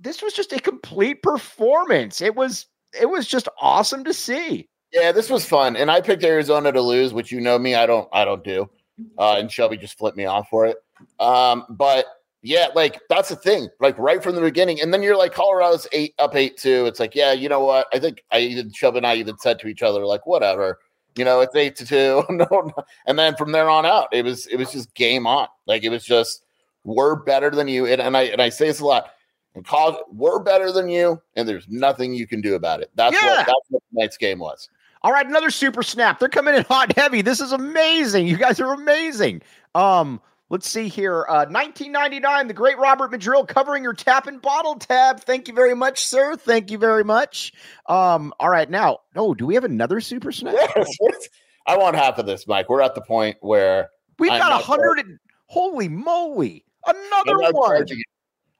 [0.00, 2.20] this was just a complete performance.
[2.20, 2.66] It was
[2.98, 4.68] it was just awesome to see.
[4.92, 7.84] Yeah, this was fun, and I picked Arizona to lose, which you know me, I
[7.84, 8.70] don't, I don't do.
[9.18, 10.78] Uh, and Shelby just flipped me off for it.
[11.20, 12.06] Um, but
[12.42, 15.86] yeah, like that's the thing, like right from the beginning, and then you're like Colorado's
[15.92, 16.86] eight up eight two.
[16.86, 17.86] It's like, yeah, you know what?
[17.92, 20.78] I think I even Shelby and I even said to each other, like, whatever,
[21.16, 22.24] you know, it's eight to two.
[22.30, 22.72] no, no.
[23.06, 25.48] and then from there on out, it was it was just game on.
[25.66, 26.44] Like it was just
[26.84, 29.10] we're better than you, and, and I and I say this a lot.
[29.54, 32.90] And college, we're better than you, and there's nothing you can do about it.
[32.94, 33.38] That's Yeah.
[33.38, 34.68] what that's what tonight's game was.
[35.02, 36.18] All right, another super snap.
[36.18, 37.22] They're coming in hot and heavy.
[37.22, 38.26] This is amazing.
[38.26, 39.42] You guys are amazing.
[39.74, 40.20] Um,
[40.50, 41.24] let's see here.
[41.28, 45.20] Uh, 1999, the great Robert Madrill covering your tap and bottle tab.
[45.20, 46.36] Thank you very much, sir.
[46.36, 47.52] Thank you very much.
[47.86, 50.54] Um, all right, now, oh, do we have another super snap?
[50.76, 51.28] Yes.
[51.66, 52.68] I want half of this, Mike.
[52.70, 55.00] We're at the point where We've I'm got a hundred.
[55.00, 56.64] and Holy moly!
[56.86, 57.68] Another I'm, one.
[57.70, 58.02] charging.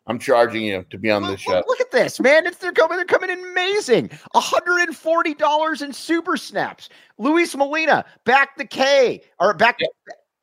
[0.06, 1.52] I'm charging you to be on Look, this show.
[1.52, 2.46] look- look at this, man!
[2.46, 2.96] It's they're coming.
[2.96, 4.10] They're coming in amazing.
[4.34, 6.88] hundred and forty dollars in super snaps.
[7.18, 9.78] Luis Molina back the K or back.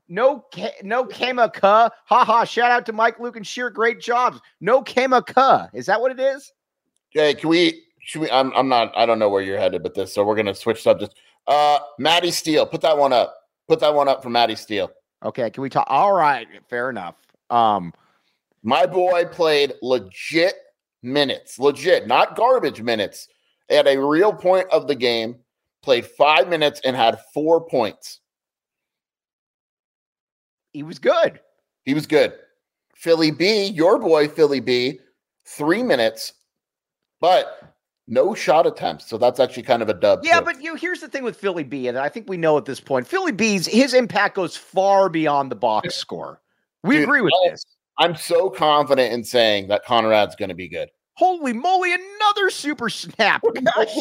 [0.07, 0.45] No,
[0.83, 1.89] no Kama Ka.
[2.05, 2.43] Ha ha!
[2.43, 3.69] Shout out to Mike, Luke, and Scheer.
[3.69, 4.39] Great jobs.
[4.61, 5.67] No Kama Ka.
[5.73, 6.53] Is that what it is?
[7.09, 7.83] Hey, can we?
[8.01, 8.31] Should we?
[8.31, 8.51] I'm.
[8.55, 8.91] I'm not.
[8.95, 11.15] I don't know where you're headed with this, so we're gonna switch subjects.
[11.47, 13.35] Uh, Maddie Steele, put that one up.
[13.67, 14.91] Put that one up for Maddie Steele.
[15.23, 15.87] Okay, can we talk?
[15.89, 17.15] All right, fair enough.
[17.49, 17.93] Um,
[18.63, 20.53] My boy played legit
[21.01, 23.27] minutes, legit, not garbage minutes.
[23.69, 25.37] At a real point of the game,
[25.81, 28.19] played five minutes and had four points.
[30.75, 31.39] He was good.
[31.83, 32.33] He was good.
[32.95, 34.99] Philly B, your boy Philly B,
[35.45, 36.33] three minutes,
[37.21, 37.73] but
[38.07, 39.07] no shot attempts.
[39.07, 40.19] So that's actually kind of a dub.
[40.23, 40.45] Yeah, too.
[40.45, 42.79] but you here's the thing with Philly B, and I think we know at this
[42.79, 46.41] point, Philly B's his impact goes far beyond the box score.
[46.83, 47.63] We Dude, agree with I- this.
[47.97, 50.89] I'm so confident in saying that Conrad's going to be good.
[51.13, 53.41] Holy moly, another super snap.
[53.75, 53.95] Gosh,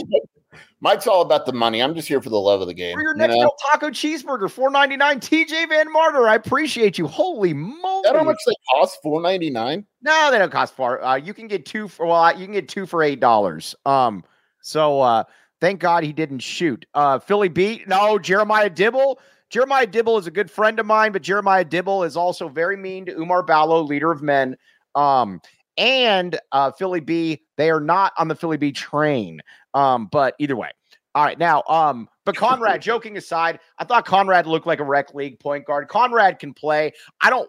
[0.80, 1.82] Mike's all about the money.
[1.82, 2.94] I'm just here for the love of the game.
[2.94, 3.40] for your you next know?
[3.40, 5.20] Del Taco cheeseburger, four ninety nine.
[5.20, 7.06] TJ Van Martyr, I appreciate you.
[7.06, 8.02] Holy moly!
[8.04, 8.98] That how much they cost?
[9.02, 9.86] Four ninety nine.
[10.02, 11.02] No, they don't cost far.
[11.02, 13.74] Uh, you can get two for well, you can get two for eight dollars.
[13.86, 14.24] Um,
[14.60, 15.24] so uh,
[15.60, 16.84] thank God he didn't shoot.
[16.94, 19.20] Uh, Philly beat no Jeremiah Dibble.
[19.50, 23.06] Jeremiah Dibble is a good friend of mine, but Jeremiah Dibble is also very mean
[23.06, 24.56] to Oumar Ballo, leader of men.
[24.94, 25.40] Um,
[25.76, 29.40] and uh, Philly B, they are not on the Philly B train.
[29.74, 30.70] Um, but either way.
[31.16, 35.14] All right, now, um, but Conrad, joking aside, I thought Conrad looked like a rec
[35.14, 35.86] league point guard.
[35.88, 36.92] Conrad can play.
[37.20, 37.48] I don't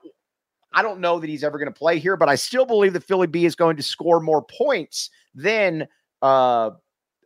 [0.76, 3.04] I don't know that he's ever going to play here, but I still believe that
[3.04, 5.88] Philly B is going to score more points than
[6.22, 6.72] uh,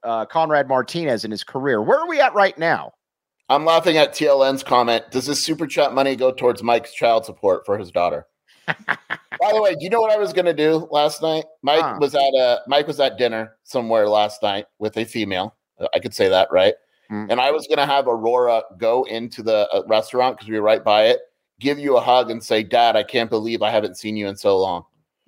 [0.04, 1.82] uh, Conrad Martinez in his career.
[1.82, 2.94] Where are we at right now?
[3.50, 5.06] I'm laughing at TLN's comment.
[5.10, 8.28] Does this super chat money go towards Mike's child support for his daughter?
[9.40, 11.46] By the way, do you know what I was gonna do last night?
[11.62, 11.98] Mike Huh.
[12.00, 15.56] was at a Mike was at dinner somewhere last night with a female.
[15.94, 16.74] I could say that, right?
[17.10, 17.28] Hmm.
[17.30, 20.84] And I was gonna have Aurora go into the uh, restaurant because we were right
[20.84, 21.20] by it,
[21.60, 24.36] give you a hug and say, "Dad, I can't believe I haven't seen you in
[24.36, 24.84] so long."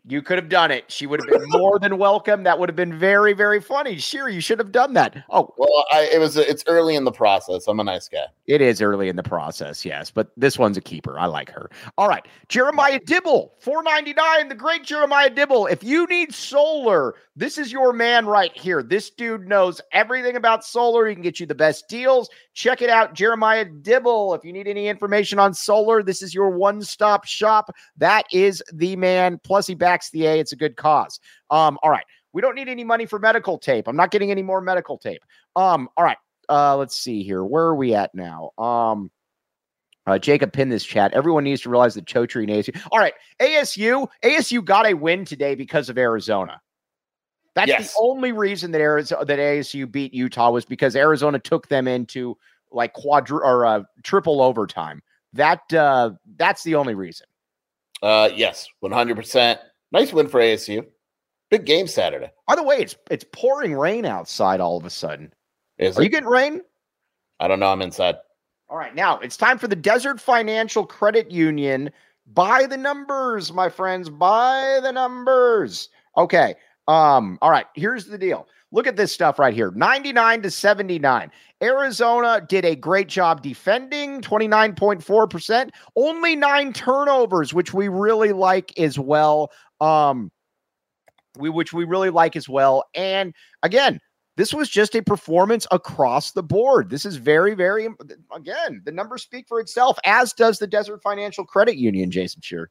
[0.08, 0.92] You could have done it.
[0.92, 2.42] She would have been more than welcome.
[2.42, 4.00] That would have been very, very funny.
[4.00, 5.24] Sure, you should have done that.
[5.30, 7.68] Oh, Well, I it was it's early in the process.
[7.68, 8.26] I'm a nice guy.
[8.48, 11.20] it is early in the process, yes, but this one's a keeper.
[11.20, 11.70] I like her.
[12.00, 14.50] All right, Jeremiah Dibble, four ninety nine.
[14.50, 15.68] The great Jeremiah Dibble.
[15.68, 18.82] If you need solar, this is your man right here.
[18.82, 21.06] This dude knows everything about solar.
[21.08, 22.28] He can get you the best deals.
[22.56, 24.34] Check it out, Jeremiah Dibble.
[24.34, 27.72] If you need any information on solar, this is your one stop shop.
[27.98, 29.40] That is the man.
[29.44, 30.40] Plus, he backs the A.
[30.40, 31.20] It's a good cause.
[31.50, 32.06] Um, all right.
[32.34, 33.88] We don't need any money for medical tape.
[33.88, 35.22] I'm not getting any more medical tape.
[35.56, 36.18] Um, all right.
[36.50, 37.44] Uh, let's see here.
[37.44, 38.52] Where are we at now?
[38.58, 39.12] Um,
[40.08, 41.14] uh, Jacob pinned this chat.
[41.14, 42.82] Everyone needs to realize that Chotri and ASU.
[42.92, 44.08] All right, ASU.
[44.24, 46.60] ASU got a win today because of Arizona.
[47.54, 47.94] That's Yes.
[47.94, 52.38] the only reason that Arizona that ASU beat Utah was because Arizona took them into
[52.72, 55.02] like quadru or uh, triple overtime.
[55.34, 57.28] That uh, that's the only reason.
[58.02, 59.16] Uh, yes, 100.
[59.16, 59.60] percent
[59.92, 60.86] Nice win for ASU.
[61.50, 62.32] Big game Saturday.
[62.48, 65.34] By the way, it's it's pouring rain outside all of a sudden.
[65.78, 66.06] Is Are it?
[66.06, 66.62] you getting rain?
[67.40, 67.68] I don't know.
[67.72, 68.16] I'm inside.
[68.70, 71.92] All right, now it's time for the Desert Financial Credit Union.
[72.34, 74.10] Buy the numbers, my friends.
[74.10, 75.90] Buy the numbers.
[76.16, 76.56] Okay.
[76.88, 78.48] Um, all right, here's the deal.
[78.72, 79.72] Look at this stuff right here.
[79.72, 81.32] 99 to 79.
[81.62, 85.70] Arizona did a great job defending, 29.4%.
[85.98, 89.52] Only 9 turnovers, which we really like as well.
[89.82, 90.32] Um
[91.38, 92.86] we which we really like as well.
[92.94, 94.00] And again,
[94.38, 96.90] this was just a performance across the board.
[96.90, 97.88] This is very, very
[98.34, 102.70] again, the numbers speak for itself, as does the Desert Financial Credit Union, Jason Scheer.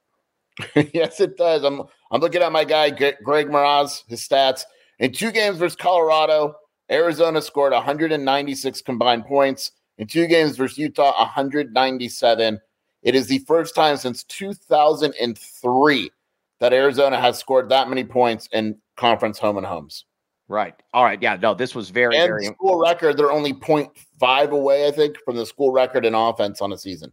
[0.92, 1.62] yes, it does.
[1.64, 4.64] I'm I'm looking at my guy Greg Mraz, his stats
[4.98, 6.54] in two games versus Colorado.
[6.90, 9.72] Arizona scored 196 combined points.
[9.98, 12.58] In two games versus Utah, 197.
[13.02, 16.10] It is the first time since 2003
[16.60, 20.04] that Arizona has scored that many points in conference home and homes.
[20.48, 20.74] Right.
[20.92, 21.20] All right.
[21.22, 21.36] Yeah.
[21.36, 25.36] No, this was very, And very school record, they're only 0.5 away, I think, from
[25.36, 27.12] the school record in offense on a season.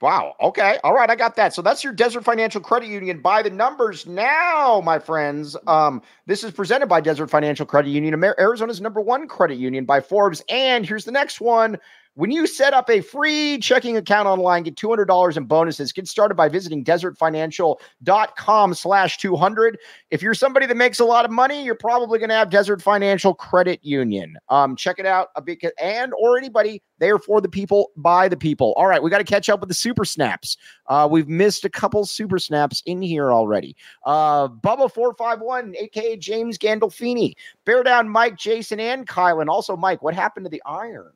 [0.00, 0.34] Wow.
[0.40, 0.78] Okay.
[0.82, 1.10] All right.
[1.10, 1.52] I got that.
[1.52, 3.20] So that's your Desert Financial Credit Union.
[3.20, 5.58] By the numbers now, my friends.
[5.66, 9.84] Um, this is presented by Desert Financial Credit Union, Amer- Arizona's number one credit union
[9.84, 10.42] by Forbes.
[10.48, 11.78] And here's the next one.
[12.20, 15.90] When you set up a free checking account online, get $200 in bonuses.
[15.90, 19.78] Get started by visiting desertfinancial.com slash 200.
[20.10, 22.82] If you're somebody that makes a lot of money, you're probably going to have Desert
[22.82, 24.36] Financial Credit Union.
[24.50, 25.28] Um, check it out.
[25.34, 26.82] A big and or anybody.
[26.98, 28.74] They are for the people, by the people.
[28.76, 30.58] All right, we got to catch up with the super snaps.
[30.88, 33.74] Uh, we've missed a couple super snaps in here already.
[34.04, 37.32] Uh, Bubba451, aka James Gandolfini,
[37.64, 39.48] Bear Down Mike, Jason, and Kylan.
[39.48, 41.12] Also, Mike, what happened to the iron?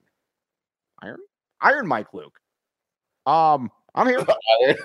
[1.05, 1.19] Iron?
[1.61, 2.39] Iron Mike Luke.
[3.27, 4.25] Um, I'm here.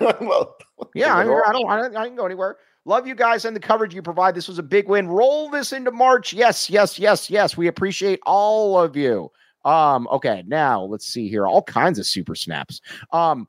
[0.20, 0.56] well,
[0.94, 1.42] Yeah, I'm here.
[1.46, 2.56] I don't, I don't I can go anywhere.
[2.86, 4.34] Love you guys and the coverage you provide.
[4.34, 5.06] This was a big win.
[5.06, 6.32] Roll this into March.
[6.32, 7.56] Yes, yes, yes, yes.
[7.56, 9.30] We appreciate all of you.
[9.64, 11.46] Um, okay, now let's see here.
[11.46, 12.80] All kinds of super snaps.
[13.12, 13.46] Um,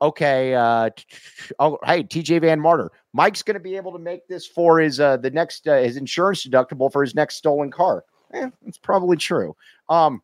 [0.00, 0.90] okay, uh
[1.60, 2.90] oh hey, TJ Van Martyr.
[3.12, 6.44] Mike's gonna be able to make this for his uh the next uh, his insurance
[6.44, 8.04] deductible for his next stolen car.
[8.34, 9.54] Eh, it's probably true.
[9.88, 10.20] Um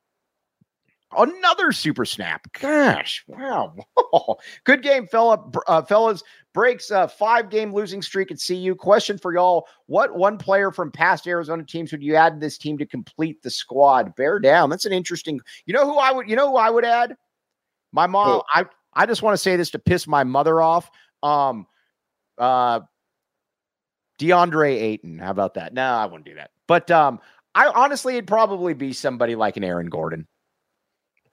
[1.17, 2.47] Another super snap.
[2.61, 3.75] Gosh, wow.
[4.65, 6.23] Good game, fella, uh, fellas.
[6.53, 8.75] Breaks a five game losing streak at CU.
[8.75, 12.59] Question for y'all What one player from past Arizona teams would you add to this
[12.59, 14.15] team to complete the squad?
[14.17, 14.69] Bear down.
[14.69, 15.41] That's an interesting.
[15.67, 17.17] You know who I would, you know who I would add?
[17.93, 18.43] My mom.
[18.53, 20.91] I, I just want to say this to piss my mother off.
[21.23, 21.67] Um,
[22.37, 22.81] uh,
[24.19, 25.19] DeAndre Ayton.
[25.19, 25.73] How about that?
[25.73, 26.51] No, I wouldn't do that.
[26.67, 27.21] But um,
[27.55, 30.27] I honestly, it'd probably be somebody like an Aaron Gordon.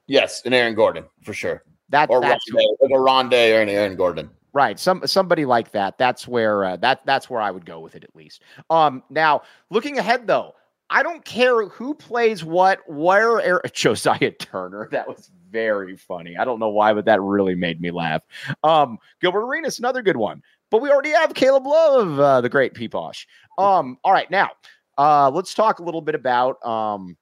[0.07, 1.63] Yes, an Aaron Gordon for sure.
[1.89, 4.29] That Or that's Rondae, a Rondae or an Aaron Gordon.
[4.53, 4.79] right.
[4.79, 5.97] Some somebody like that.
[5.97, 8.41] That's where uh, that that's where I would go with it at least.
[8.69, 10.55] Um, now looking ahead though,
[10.89, 12.79] I don't care who plays what.
[12.89, 14.87] Where Air- Josiah Turner.
[14.91, 16.37] That was very funny.
[16.37, 18.23] I don't know why, but that really made me laugh.
[18.63, 20.41] Um, Gilbert Arenas, another good one.
[20.71, 23.25] But we already have Caleb Love, uh, the great Peeposh.
[23.57, 24.49] Um, all right, now
[24.97, 27.15] uh, let's talk a little bit about um,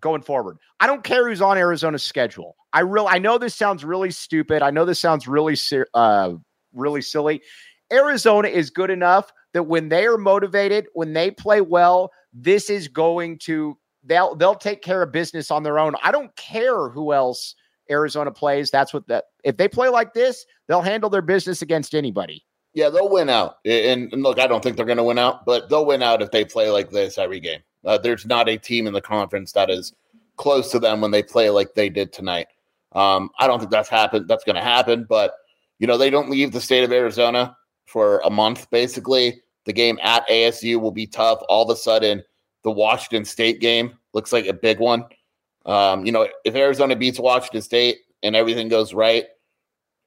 [0.00, 0.58] going forward.
[0.80, 2.56] I don't care who's on Arizona's schedule.
[2.72, 4.62] I real I know this sounds really stupid.
[4.62, 5.56] I know this sounds really
[5.94, 6.34] uh
[6.74, 7.42] really silly.
[7.92, 12.88] Arizona is good enough that when they are motivated, when they play well, this is
[12.88, 15.94] going to they'll they'll take care of business on their own.
[16.02, 17.54] I don't care who else
[17.90, 18.70] Arizona plays.
[18.70, 22.44] That's what that if they play like this, they'll handle their business against anybody.
[22.76, 23.56] Yeah, they'll win out.
[23.64, 26.20] And, and look, I don't think they're going to win out, but they'll win out
[26.20, 27.60] if they play like this every game.
[27.86, 29.94] Uh, there's not a team in the conference that is
[30.36, 32.48] close to them when they play like they did tonight.
[32.92, 34.28] Um, I don't think that's happened.
[34.28, 35.36] That's going to happen, but
[35.78, 38.68] you know they don't leave the state of Arizona for a month.
[38.70, 41.40] Basically, the game at ASU will be tough.
[41.48, 42.22] All of a sudden,
[42.62, 45.02] the Washington State game looks like a big one.
[45.64, 49.24] Um, you know, if Arizona beats Washington State and everything goes right,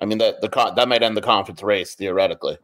[0.02, 2.58] I mean that the that might end the conference race theoretically.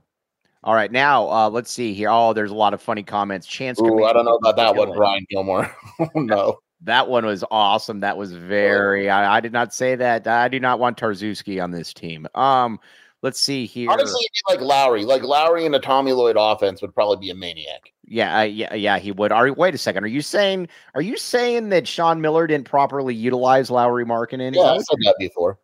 [0.63, 2.09] All right, now uh, let's see here.
[2.09, 3.45] Oh, there's a lot of funny comments.
[3.45, 5.71] Chance, Ooh, I don't know about that one, Brian Gilmore.
[5.99, 7.99] oh, no, that one was awesome.
[7.99, 9.09] That was very.
[9.09, 10.25] I, I, did not say that.
[10.25, 12.27] I do not want Tarczewski on this team.
[12.33, 12.79] Um,
[13.21, 13.91] let's see here.
[13.91, 17.91] Honestly, like Lauri, like Lauri in a Tommy Lloyd offense would probably be a maniac.
[18.03, 18.97] Yeah, uh, yeah, yeah.
[18.97, 19.31] He would.
[19.31, 20.03] Are wait a second?
[20.03, 20.67] Are you saying?
[20.95, 24.55] Are you saying that Sean Miller didn't properly utilize Lauri Markkanen?
[24.55, 25.59] Yeah, I said that before.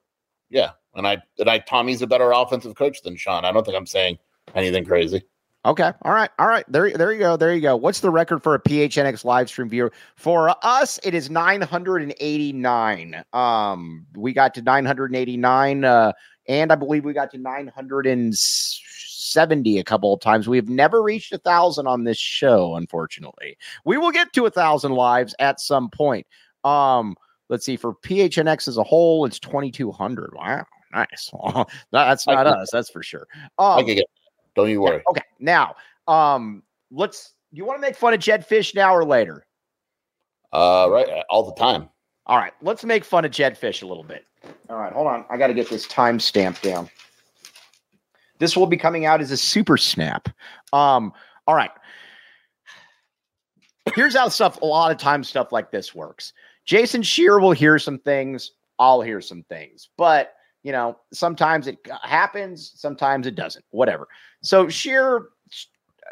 [0.51, 3.45] Yeah, and I and I Tommy's a better offensive coach than Sean.
[3.45, 4.17] I don't think I'm saying
[4.56, 5.23] anything crazy.
[5.63, 5.91] Okay.
[6.01, 6.32] All right.
[6.39, 6.65] All right.
[6.67, 7.38] There, there you go.
[7.38, 7.75] There you go.
[7.75, 9.91] What's the record for a PHNX live stream viewer?
[10.15, 13.23] For us, it is 989.
[13.32, 16.13] Um, we got to 989, uh,
[16.47, 20.49] and I believe we got to 970 a couple of times.
[20.49, 23.56] We have never reached a thousand on this show, unfortunately.
[23.86, 26.25] We will get to a thousand lives at some point.
[26.63, 27.15] Um,
[27.49, 30.34] let's see, for PHNX as a whole, it's 2200.
[30.34, 30.65] Wow.
[30.93, 31.32] Nice.
[31.91, 33.27] that's not us, that's for sure.
[33.58, 33.99] Um, I can
[34.56, 35.01] don't you worry.
[35.10, 35.23] okay.
[35.39, 35.75] Now,
[36.08, 37.34] um, let's.
[37.54, 39.45] You want to make fun of Jedd Fisch now or later?
[40.54, 41.89] Uh, right, uh, all the time.
[42.25, 44.25] All right, let's make fun of Jedd Fisch a little bit.
[44.69, 45.25] All right, hold on.
[45.30, 46.89] I got to get this time stamp down.
[48.39, 50.30] This will be coming out as a super snap.
[50.73, 51.13] Um,
[51.45, 51.71] all right.
[53.95, 54.62] Here's how stuff.
[54.62, 56.34] A lot of times, stuff like this works.
[56.65, 58.51] Jason Scheer will hear some things.
[58.80, 63.65] I'll hear some things, but you know, sometimes it happens, sometimes it doesn't.
[63.71, 64.08] Whatever.
[64.41, 65.30] So Scheer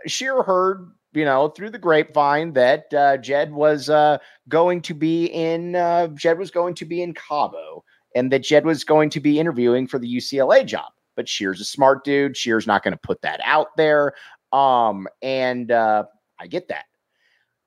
[0.08, 5.26] Scheer heard, you know, through the grapevine that uh, Jedd was uh, going to be
[5.26, 7.84] in uh, Jedd was going to be in Cabo,
[8.16, 10.92] and that Jedd was going to be interviewing for the UCLA job.
[11.16, 12.38] But Scheer's a smart dude.
[12.38, 14.14] Scheer's not going to put that out there.
[14.52, 16.06] Um, and uh,
[16.40, 16.86] I get that.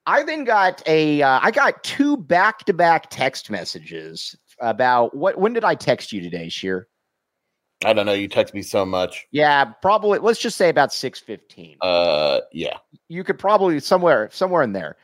[0.07, 5.38] I then got a uh, I got two back to back text messages about what
[5.38, 6.88] when did I text you today, Scheer?
[7.85, 8.12] I don't know.
[8.12, 9.27] You text me so much.
[9.33, 10.20] Yeah, probably.
[10.20, 11.77] Let's just say about six fifteen.
[11.83, 12.79] Uh, yeah.
[13.09, 14.96] You could probably somewhere somewhere in there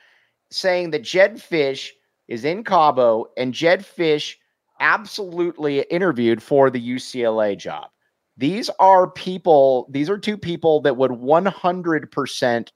[0.51, 1.90] saying that Jedd Fisch
[2.29, 4.37] is in Cabo and Jedd Fisch
[4.81, 7.90] absolutely interviewed for the UCLA job.
[8.37, 9.88] These are people.
[9.90, 12.73] These are two people that would one hundred percent.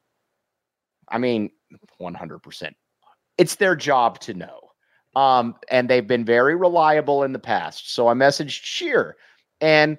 [1.09, 1.51] I mean,
[1.99, 2.75] one hundred percent.
[3.39, 4.72] It's their job to know.
[5.15, 7.95] Um, and they've been very reliable in the past.
[7.95, 9.17] So I messaged Scheer
[9.61, 9.99] and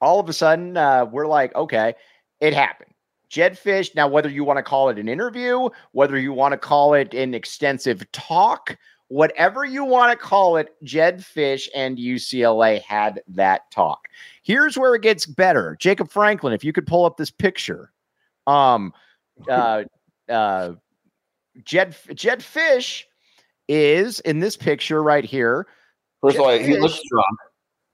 [0.00, 1.94] all of a sudden, uh, we're like, okay,
[2.40, 2.92] it happened.
[3.28, 3.94] Jedd Fisch.
[3.94, 7.14] Now, whether you want to call it an interview, whether you want to call it
[7.14, 8.76] an extensive talk,
[9.08, 14.08] whatever you want to call it, Jedd Fisch and UCLA had that talk.
[14.42, 15.76] Here's where it gets better.
[15.80, 17.92] Jacob Franklin, if you could pull up this picture.
[18.46, 18.92] Um,
[19.48, 19.84] uh,
[20.28, 20.72] uh,
[21.64, 23.04] Jedd Jedd Fisch
[23.70, 25.66] is in this picture right here.
[26.20, 27.38] First of all, he looks drunk.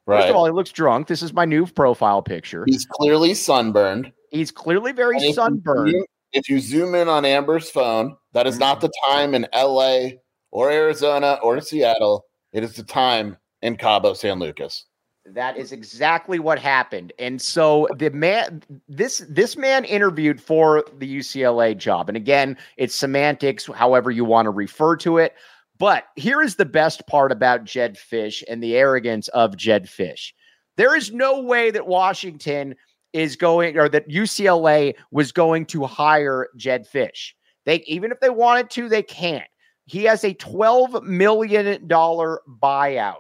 [0.07, 0.21] Right.
[0.21, 1.07] First of all, he looks drunk.
[1.07, 2.65] This is my new profile picture.
[2.67, 4.13] He's clearly sunburned.
[4.31, 5.93] He's clearly very if sunburned.
[5.93, 10.11] You, if you zoom in on Amber's phone, that is not the time in LA
[10.51, 12.25] or Arizona or Seattle.
[12.53, 14.87] It is the time in Cabo San Lucas.
[15.27, 17.13] That is exactly what happened.
[17.19, 22.09] And so the man this this man interviewed for the UCLA job.
[22.09, 25.35] And again, it's semantics, however you want to refer to it.
[25.79, 30.33] But here is the best part about Jedd Fisch and the arrogance of Jedd Fisch.
[30.77, 32.75] There is no way that Washington
[33.13, 37.33] is going or that UCLA was going to hire Jedd Fisch.
[37.65, 39.45] They even if they wanted to, they can't.
[39.87, 43.15] He has a $12 million buyout.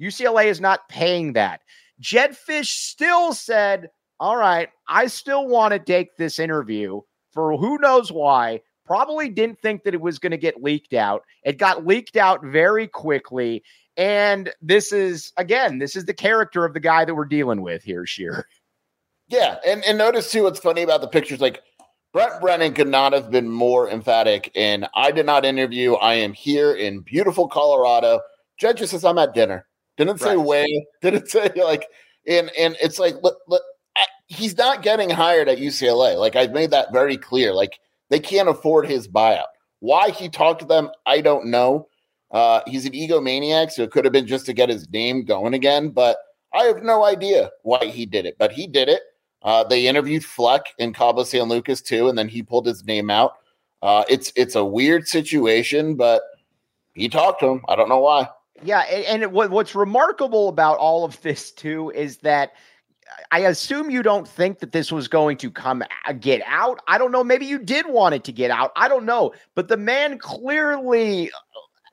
[0.00, 1.60] UCLA is not paying that.
[2.00, 3.88] Jedd Fisch still said,
[4.20, 7.00] All right, I still want to take this interview
[7.32, 11.24] for who knows why probably didn't think that it was going to get leaked out.
[11.44, 13.62] It got leaked out very quickly.
[13.96, 17.82] And this is, again, this is the character of the guy that we're dealing with
[17.82, 18.46] here, Scheer.
[19.28, 19.56] Yeah.
[19.66, 21.62] And, and notice too what's funny about the pictures like
[22.12, 24.50] Brent Brennan could not have been more emphatic.
[24.54, 25.94] And I did not interview.
[25.94, 28.20] I am here in beautiful Colorado.
[28.58, 29.66] Jedd just says I'm at dinner.
[29.96, 30.46] Didn't say right.
[30.46, 30.66] where.
[31.02, 31.86] Didn't say like,
[32.26, 33.62] and and it's like, look, look,
[34.26, 36.18] he's not getting hired at UCLA.
[36.18, 37.52] Like I've made that very clear.
[37.52, 37.78] Like
[38.14, 39.46] they can't afford his buyout.
[39.80, 41.88] Why he talked to them, I don't know.
[42.30, 45.52] Uh, he's an egomaniac, so it could have been just to get his name going
[45.52, 45.88] again.
[45.88, 46.18] But
[46.52, 48.36] I have no idea why he did it.
[48.38, 49.02] But he did it.
[49.42, 53.10] Uh, they interviewed Fleck in Cabo San Lucas too, and then he pulled his name
[53.10, 53.32] out.
[53.82, 56.22] Uh, it's it's a weird situation, but
[56.94, 57.62] he talked to him.
[57.68, 58.28] I don't know why.
[58.62, 62.52] Yeah, and, and what, what's remarkable about all of this too is that
[63.30, 65.82] I assume you don't think that this was going to come
[66.20, 66.80] get out.
[66.86, 67.24] I don't know.
[67.24, 68.72] Maybe you did want it to get out.
[68.76, 69.32] I don't know.
[69.54, 71.30] But the man clearly,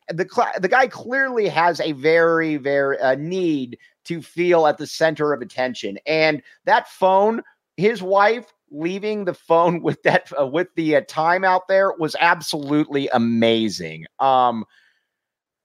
[0.09, 0.25] the
[0.59, 5.41] the guy clearly has a very very uh, need to feel at the center of
[5.41, 7.41] attention, and that phone,
[7.77, 12.15] his wife leaving the phone with that uh, with the uh, time out there was
[12.19, 14.05] absolutely amazing.
[14.19, 14.65] Um,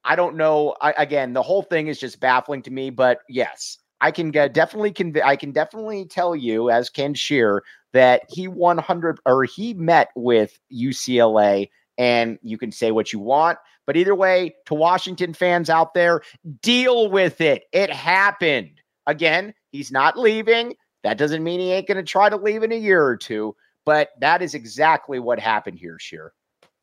[0.03, 0.75] I don't know.
[0.81, 2.89] I, again, the whole thing is just baffling to me.
[2.89, 8.23] But yes, I can definitely conv- I can definitely tell you, as Ken Scheer, that
[8.29, 13.97] he 100 or he met with UCLA, and you can say what you want, but
[13.97, 16.21] either way, to Washington fans out there,
[16.61, 17.63] deal with it.
[17.71, 18.81] It happened.
[19.07, 20.75] Again, he's not leaving.
[21.03, 23.55] That doesn't mean he ain't going to try to leave in a year or two,
[23.85, 26.33] but that is exactly what happened here, Scheer.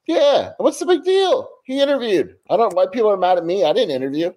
[0.06, 1.48] Yeah, what's the big deal?
[1.64, 2.36] He interviewed.
[2.50, 3.64] I don't know why people are mad at me.
[3.64, 4.32] I didn't interview.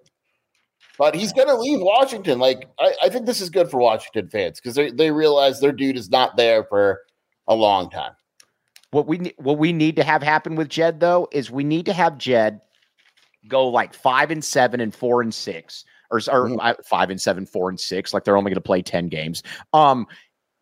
[0.98, 2.40] But he's going to leave Washington.
[2.40, 5.72] Like, I, I, think this is good for Washington fans because they, they realize their
[5.72, 7.02] dude is not there for
[7.46, 8.12] a long time.
[8.90, 11.92] What we what we need to have happen with Jedd though is we need to
[11.92, 12.60] have Jedd
[13.46, 16.82] go like five and seven and four and six or, or mm-hmm.
[16.84, 19.42] five and seven, four and six, like they're only going to play ten games.
[19.74, 20.06] Um,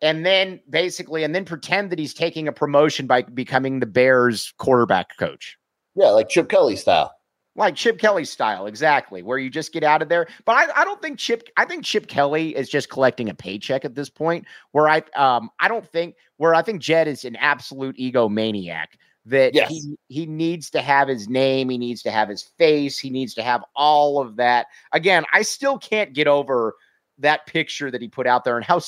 [0.01, 4.53] and then basically, and then pretend that he's taking a promotion by becoming the Bears
[4.57, 5.57] quarterback coach.
[5.95, 7.16] Yeah, like Chip Kelly style
[7.57, 10.27] like Chip Kelly style, exactly, where you just get out of there.
[10.45, 13.83] But I, I don't think Chip, I think Chip Kelly is just collecting a paycheck
[13.83, 14.45] at this point.
[14.71, 18.87] Where I, um, I don't think where I think Jedd is an absolute egomaniac
[19.25, 19.69] that yes.
[19.69, 23.33] he he needs to have his name, he needs to have his face, he needs
[23.33, 24.67] to have all of that.
[24.93, 26.75] Again, I still can't get over
[27.17, 28.79] that picture that he put out there and how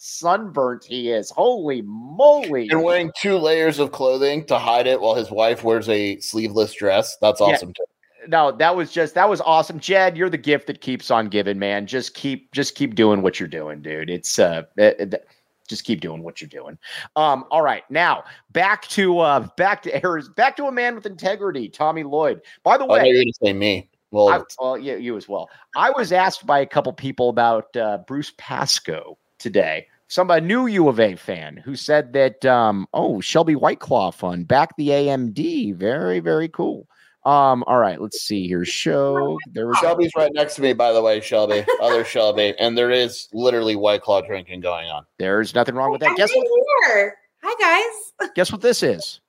[0.00, 1.30] sunburnt he is.
[1.30, 2.68] Holy moly.
[2.70, 6.72] And wearing two layers of clothing to hide it while his wife wears a sleeveless
[6.72, 7.16] dress.
[7.20, 7.84] That's awesome yeah.
[7.84, 8.28] too.
[8.28, 9.78] No, that was just that was awesome.
[9.78, 11.86] Jedd, you're the gift that keeps on giving, man.
[11.86, 14.10] Just keep just keep doing what you're doing, dude.
[14.10, 15.28] It's uh it, it,
[15.68, 16.76] just keep doing what you're doing.
[17.16, 21.06] Um, all right, now back to uh back to errors, back to a man with
[21.06, 22.42] integrity, Tommy Lloyd.
[22.62, 23.88] By the way, oh, you're gonna say me.
[24.10, 25.48] Well, I, well, yeah, you as well.
[25.76, 29.86] I was asked by a couple people about uh, Bruce Pascoe today.
[30.08, 34.44] Somebody a new U of A fan who said that um, oh Shelby Whiteclaw fun
[34.44, 36.86] back the AMD very very cool.
[37.24, 38.64] Um, all right, let's see here.
[38.64, 40.22] Show there we Shelby's go.
[40.22, 44.02] right next to me, by the way, Shelby, other Shelby, and there is literally White
[44.02, 45.04] Claw drinking going on.
[45.18, 46.16] There's nothing wrong with that.
[46.16, 46.46] Guess what?
[46.86, 47.16] Here.
[47.42, 47.82] Hi
[48.20, 48.30] guys.
[48.34, 49.20] Guess what this is?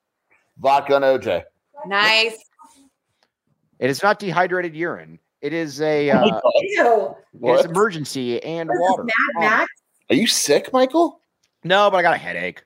[0.58, 1.44] Vodka and OJ.
[1.86, 2.38] Nice.
[3.80, 5.20] It is not dehydrated urine.
[5.42, 9.04] It is a uh, it's Emergen-C and water.
[9.04, 9.81] Mad Max.
[10.12, 11.22] Are you sick, Michael?
[11.64, 12.64] No, but I got a headache.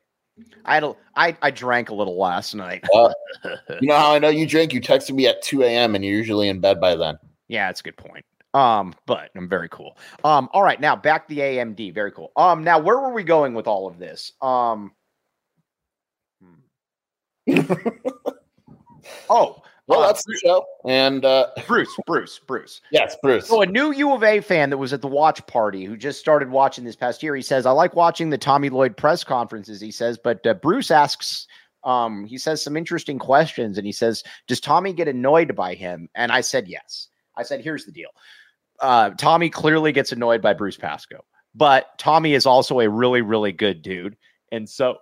[0.66, 2.84] I had a, I, I drank a little last night.
[2.92, 3.14] uh,
[3.80, 4.74] you know how I know you drink?
[4.74, 5.94] You texted me at 2 a.m.
[5.94, 7.20] and you're usually in bed by then.
[7.48, 8.26] Yeah, that's a good point.
[8.56, 9.96] Um, but I'm very cool.
[10.24, 11.94] Um, all right, now back the AMD.
[11.94, 12.32] Very cool.
[12.36, 14.32] Um, now where were we going with all of this?
[14.42, 14.92] Um,
[17.48, 17.60] hmm.
[19.30, 20.66] oh, well, uh, that's the show.
[20.86, 22.82] And uh, Bruce, Bruce, Bruce.
[22.92, 23.48] Yes, Bruce.
[23.48, 26.20] So a new U of A fan that was at the watch party who just
[26.20, 27.36] started watching this past year.
[27.36, 30.92] He says, "I like watching the Tommy Lloyd press conferences." He says, but uh, Bruce
[30.92, 31.48] asks.
[31.84, 36.10] Um, he says some interesting questions, and he says, "Does Tommy get annoyed by him?"
[36.16, 38.10] And I said, "Yes." I said, "Here's the deal.
[38.80, 41.24] Uh, Tommy clearly gets annoyed by Bruce Pascoe,
[41.54, 44.18] but Tommy is also a really, really good dude,
[44.52, 44.98] and so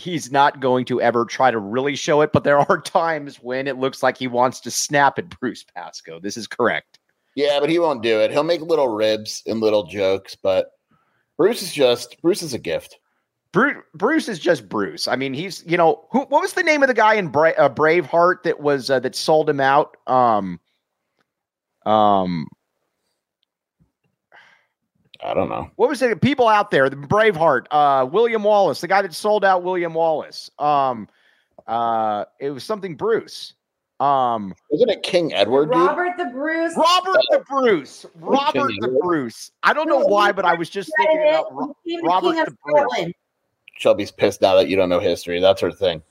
[0.00, 3.66] he's not going to ever try to really show it, but there are times when
[3.66, 6.18] it looks like he wants to snap at Bruce Pascoe.
[6.18, 6.98] This is correct.
[7.36, 8.30] Yeah, but he won't do it.
[8.30, 10.72] He'll make little ribs and little jokes, but
[11.36, 12.98] Bruce is just Bruce is a gift.
[13.52, 15.08] Bruce, Bruce is just Bruce.
[15.08, 16.20] I mean, he's you know who?
[16.20, 19.14] What was the name of the guy in Bra- uh, Braveheart that was uh, that
[19.14, 19.96] sold him out?
[20.06, 20.60] Um,
[21.86, 22.46] um,
[25.22, 25.70] I don't know.
[25.76, 26.20] What was it?
[26.20, 30.50] People out there, the Braveheart, uh, William Wallace, the guy that sold out William Wallace.
[30.58, 31.08] Um,
[31.66, 33.54] uh, it was something Bruce.
[34.00, 35.68] Um, isn't it King Edward?
[35.68, 36.74] Robert the Bruce.
[36.74, 38.06] Robert the Bruce.
[38.14, 39.52] Robert the Bruce.
[39.62, 43.12] I don't know why, but I was just thinking about Ro- Robert the Bruce.
[43.76, 45.38] Shelby's pissed now that you don't know history.
[45.38, 46.02] That's her thing.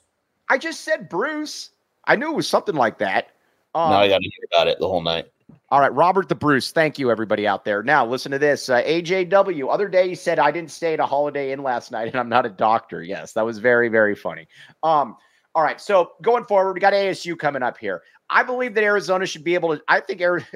[0.49, 1.71] I just said Bruce.
[2.05, 3.31] I knew it was something like that.
[3.73, 5.27] Um, now I got to hear about it the whole night.
[5.71, 6.71] All right, Robert the Bruce.
[6.71, 7.83] Thank you, everybody out there.
[7.83, 8.69] Now, listen to this.
[8.69, 9.71] Uh, AJW.
[9.71, 12.29] Other day, he said I didn't stay at a Holiday Inn last night, and I'm
[12.29, 13.03] not a doctor.
[13.03, 14.47] Yes, that was very, very funny.
[14.81, 15.15] Um,
[15.53, 18.01] all right, so going forward, we got ASU coming up here.
[18.29, 19.83] I believe that Arizona should be able to.
[19.87, 20.51] I think Arizona,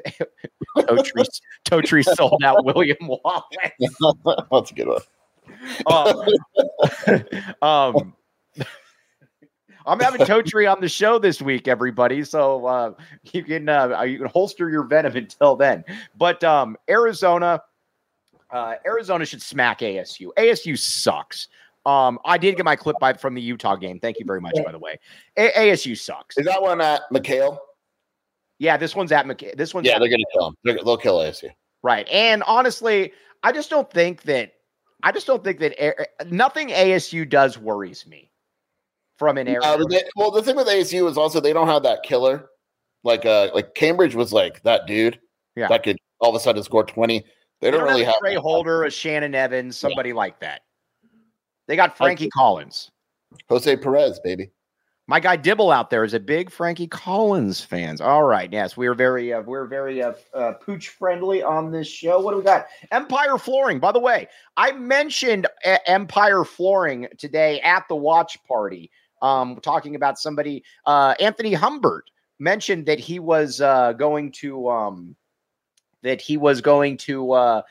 [1.64, 3.44] Totri sold out William Wallace.
[4.50, 5.00] That's a good one.
[5.86, 8.14] Um, um,
[9.86, 12.24] I'm having Totri on the show this week, everybody.
[12.24, 12.94] So uh,
[13.32, 15.84] you can uh, you can holster your venom until then.
[16.16, 17.62] But um, Arizona,
[18.50, 20.28] uh, Arizona should smack ASU.
[20.38, 21.48] ASU sucks.
[21.86, 24.00] Um, I did get my clip by from the Utah game.
[24.00, 24.98] Thank you very much, by the way.
[25.36, 26.38] A- ASU sucks.
[26.38, 27.58] Is that one at McKale?
[28.58, 30.56] Yeah, this one's at McK- this one's Yeah, they're gonna kill them.
[30.64, 31.50] They're, they'll kill ASU.
[31.82, 32.08] right.
[32.08, 33.12] And honestly,
[33.42, 34.54] I just don't think that
[35.02, 38.30] I just don't think that A- nothing ASU does worries me
[39.18, 42.02] from an Uh, they- well, the thing with ASU is also they don't have that
[42.02, 42.50] killer.
[43.02, 45.20] Like uh, like Cambridge was like that dude.
[45.56, 45.68] Yeah.
[45.68, 47.20] That could all of a sudden score twenty.
[47.60, 48.34] They They don't don't really have have a Trey.
[48.34, 50.62] Holder, a Shannon Evans, somebody like that.
[51.66, 52.90] They got Frankie Collins.
[53.48, 54.50] Jose Perez, baby.
[55.06, 58.00] My guy Dibble out there is a big Frankie Collins fans.
[58.00, 61.86] All right, yes, we are very, uh, we're very uh, uh, pooch friendly on this
[61.86, 62.18] show.
[62.20, 62.66] What do we got?
[62.90, 63.80] Empire Flooring.
[63.80, 68.90] By the way, I mentioned uh, Empire Flooring today at the watch party.
[69.24, 75.16] Um, talking about somebody, uh, Anthony Humbert mentioned that he was uh, going to, um,
[76.02, 77.62] that he was going to uh,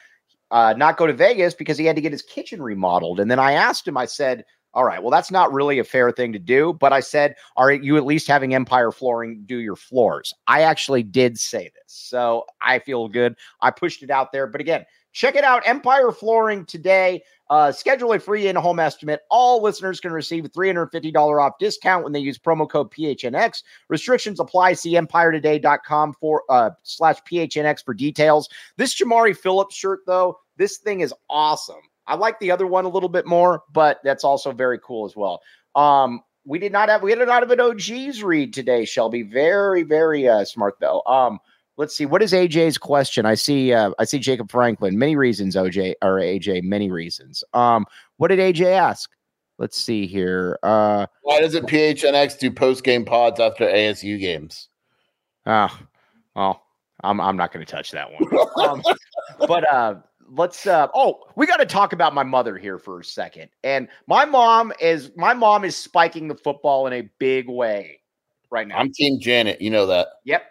[0.50, 3.20] uh, not go to Vegas because he had to get his kitchen remodeled.
[3.20, 6.12] And then I asked him, I said, all right, well, that's not really a fair
[6.12, 6.74] thing to do.
[6.74, 10.34] But I said, are you at least having Empire Flooring do your floors?
[10.48, 11.94] I actually did say this.
[11.94, 13.36] So I feel good.
[13.62, 14.48] I pushed it out there.
[14.48, 15.64] But again, check it out.
[15.66, 17.24] Empire Flooring today.
[17.50, 19.22] Uh, schedule a free in home estimate.
[19.30, 23.64] All listeners can receive a $350 off discount when they use promo code PHNX.
[23.90, 24.74] Restrictions apply.
[24.74, 28.50] See empiretoday.com for uh, slash PHNX for details.
[28.78, 31.82] This Jamari Phillips shirt, though, this thing is awesome.
[32.08, 35.16] I like the other one a little bit more, but that's also very cool as
[35.16, 35.42] well.
[35.76, 39.24] Um, we did not have we did not have an OGs read today, Shelby.
[39.24, 41.02] Very, very uh, smart though.
[41.06, 41.40] Um,
[41.78, 42.06] let's see.
[42.06, 43.26] What is AJ's question?
[43.26, 44.98] I see uh, I see Jacob Franklin.
[44.98, 47.44] Many reasons, OJ or AJ, many reasons.
[47.54, 47.86] Um,
[48.18, 49.10] what did AJ ask?
[49.60, 50.58] Let's see here.
[50.64, 54.70] Uh Why doesn't PHNX do post game pods after ASU games?
[55.46, 55.80] oh,
[56.36, 56.64] well,
[57.04, 58.48] I'm I'm not gonna touch that one.
[58.68, 58.82] um,
[59.48, 59.96] but uh
[60.30, 63.88] let's uh oh we got to talk about my mother here for a second and
[64.08, 68.00] my mom is my mom is spiking the football in a big way
[68.50, 69.62] right now I'm Team Janet.
[69.62, 70.08] You know that.
[70.24, 70.46] yep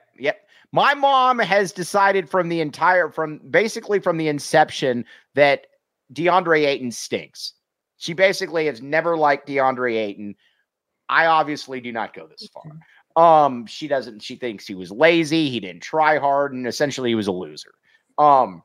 [0.73, 5.05] my mom has decided from the entire from basically from the inception
[5.35, 5.67] that
[6.13, 7.53] deandre ayton stinks.
[7.99, 10.35] She basically has never liked deandre ayton.
[11.09, 12.65] I obviously do not go this far.
[13.15, 15.51] Um she doesn't she thinks he was lazy.
[15.51, 17.73] He didn't try hard and essentially he was a loser.
[18.19, 18.63] Um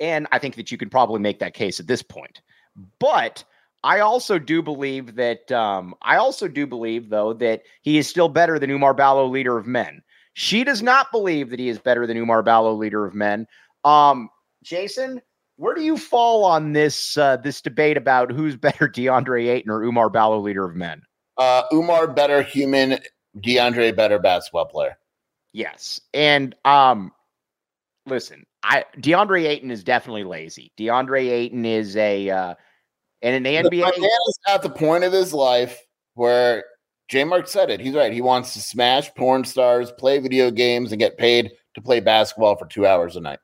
[0.00, 2.42] and I think that you could probably make that case at this point.
[3.00, 3.42] But
[3.82, 8.28] I also do believe that um, I also do believe though that he is still
[8.28, 10.02] better than Oumar Ballo, leader of men.
[10.38, 13.48] She does not believe that he is better than Oumar Ballo, leader of men.
[13.82, 14.30] Um,
[14.62, 15.20] Jason,
[15.56, 19.80] where do you fall on this uh, this debate about who's better, DeAndre Ayton or
[19.80, 21.02] Oumar Ballo, leader of men?
[21.38, 23.00] Uh, Oumar better human,
[23.38, 24.96] DeAndre better basketball player.
[25.52, 27.10] Yes, and um,
[28.06, 30.70] listen, I DeAndre Ayton is definitely lazy.
[30.78, 32.54] DeAndre Ayton is a uh,
[33.22, 35.84] and in the NBA, man is at the point of his life
[36.14, 36.62] where
[37.08, 37.80] J Mark said it.
[37.80, 38.12] He's right.
[38.12, 42.56] He wants to smash porn stars, play video games, and get paid to play basketball
[42.56, 43.38] for two hours a night.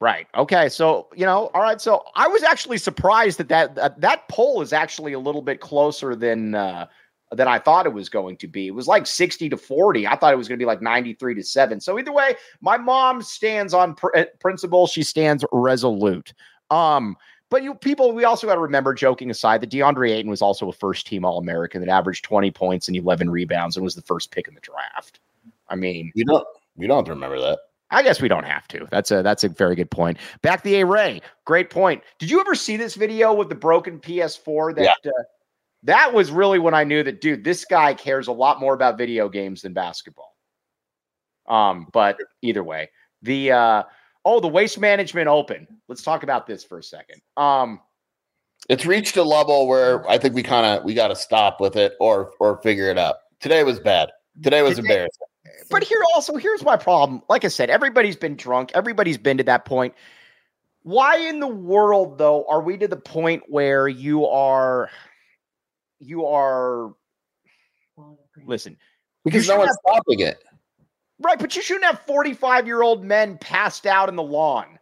[0.00, 0.26] Right.
[0.36, 0.68] Okay.
[0.68, 1.80] So you know, all right.
[1.80, 6.14] So I was actually surprised that that that, poll is actually a little bit closer
[6.14, 6.86] than uh,
[7.32, 8.66] than I thought it was going to be.
[8.66, 10.06] It was like sixty to forty.
[10.06, 11.80] I thought it was going to be like ninety three to seven.
[11.80, 14.86] So either way, my mom stands on pr- uh, principle.
[14.86, 16.34] She stands resolute.
[16.70, 17.16] Um.
[17.48, 20.68] But you people, we also got to remember, joking aside, that DeAndre Ayton was also
[20.68, 24.02] a first team All American that averaged 20 points and 11 rebounds and was the
[24.02, 25.20] first pick in the draft.
[25.68, 26.46] I mean, You don't.
[26.76, 27.58] You don't have to remember that.
[27.90, 28.86] I guess we don't have to.
[28.90, 30.18] That's a that's a very good point.
[30.42, 32.02] Back the array, great point.
[32.18, 34.74] Did you ever see this video with the broken PS4?
[34.74, 35.22] That uh,
[35.84, 38.98] that was really when I knew that, dude, this guy cares a lot more about
[38.98, 40.34] video games than basketball.
[41.48, 42.90] Um, but either way,
[43.22, 43.82] the uh,
[44.26, 45.66] oh, the Waste Management Open.
[45.88, 47.22] Let's talk about this for a second.
[47.36, 47.80] Um,
[48.68, 51.76] It's reached a level where I think we kind of we got to stop with
[51.76, 53.16] it or or figure it out.
[53.40, 54.10] Today was bad.
[54.42, 55.26] Today was Today- embarrassing.
[55.70, 59.44] but here also here's my problem like i said everybody's been drunk everybody's been to
[59.44, 59.94] that point
[60.82, 64.90] why in the world though are we to the point where you are
[66.00, 66.92] you are
[68.44, 68.76] listen
[69.24, 70.42] Because no one's stopping it.
[71.20, 74.78] Right but you shouldn't have 45 year old men passed out in the lawn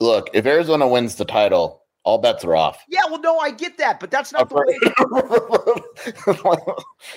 [0.00, 2.82] Look, if Arizona wins the title, all bets are off.
[2.88, 4.78] yeah well no i get that but that's not the way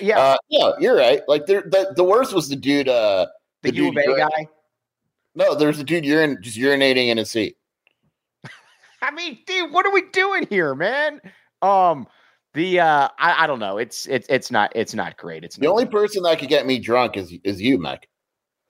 [0.00, 1.20] yeah uh, yeah, you're right.
[1.28, 2.88] Like the, the worst was the dude.
[2.88, 3.26] Uh,
[3.62, 4.46] the the u of a guy
[5.34, 7.56] no, there's a dude urin, just urinating in his seat.
[9.02, 11.20] I mean, dude, what are we doing here, man?
[11.62, 12.06] Um,
[12.54, 13.78] the uh, I, I don't know.
[13.78, 15.44] It's it's it's not it's not great.
[15.44, 18.08] It's The only person that could get me drunk is is you, Mike.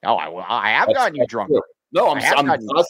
[0.05, 0.27] Oh, I
[0.67, 1.51] I have That's- gotten you drunk.
[1.51, 1.63] true.
[1.93, 2.85] No, I'm I'm,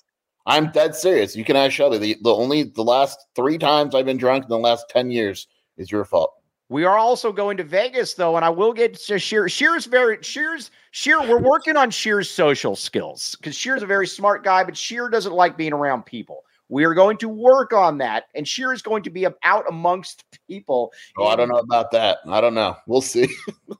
[0.46, 1.34] I'm dead serious.
[1.36, 1.98] You can ask Shelby.
[1.98, 5.48] The, the only the last three times I've been drunk in the last ten years
[5.76, 6.32] is your fault.
[6.68, 9.48] We are also going to Vegas though, and I will get to Scheer.
[9.48, 11.20] Scheer's very Scheer's Scheer.
[11.20, 15.32] We're working on Scheer's social skills because Scheer's a very smart guy, but Scheer doesn't
[15.34, 16.44] like being around people.
[16.68, 20.24] We are going to work on that, and Scheer is going to be out amongst
[20.48, 20.92] people.
[21.18, 22.18] Oh, I don't know about that.
[22.26, 22.76] I don't know.
[22.86, 23.28] We'll see.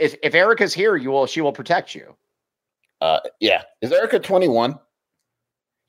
[0.00, 1.26] If, if Erica's here, you will.
[1.26, 2.16] She will protect you.
[3.00, 3.62] Uh, yeah.
[3.80, 4.78] Is Erica 21?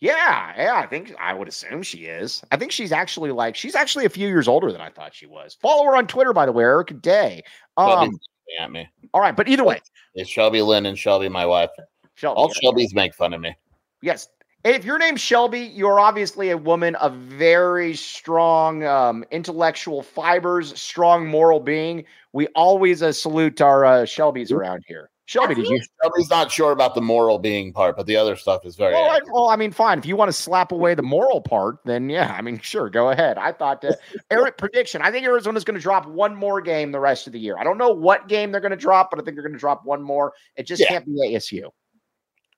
[0.02, 0.76] Yeah, yeah.
[0.76, 2.42] I think I would assume she is.
[2.52, 5.26] I think she's actually like she's actually a few years older than I thought she
[5.26, 5.58] was.
[5.60, 7.44] Follow her on Twitter, by the way, Erica Day.
[7.76, 8.18] Um,
[8.60, 8.88] at me.
[9.14, 9.80] all right, but either way,
[10.16, 11.70] It's Shelby Lynn and Shelby, my wife.
[12.16, 13.56] Shelby, All Shelbys make fun of me.
[14.02, 14.28] Yes.
[14.66, 21.26] If your name's Shelby, you're obviously a woman of very strong um, intellectual fibers, strong
[21.28, 22.04] moral being.
[22.34, 25.10] We always uh, salute our uh, Shelbys around here.
[25.30, 25.80] Shelby, did you?
[26.02, 28.96] Shelby's not sure about the moral being part, but the other stuff is very.
[28.96, 30.00] Well I, well, I mean, fine.
[30.00, 33.12] If you want to slap away the moral part, then yeah, I mean, sure, go
[33.12, 33.38] ahead.
[33.38, 33.94] I thought, uh,
[34.32, 35.04] Eric, prediction.
[35.04, 37.60] I think Arizona's going to drop one more game the rest of the year.
[37.60, 39.60] I don't know what game they're going to drop, but I think they're going to
[39.60, 40.34] drop one more.
[40.56, 40.88] It just Yeah.
[40.88, 41.70] can't be ASU.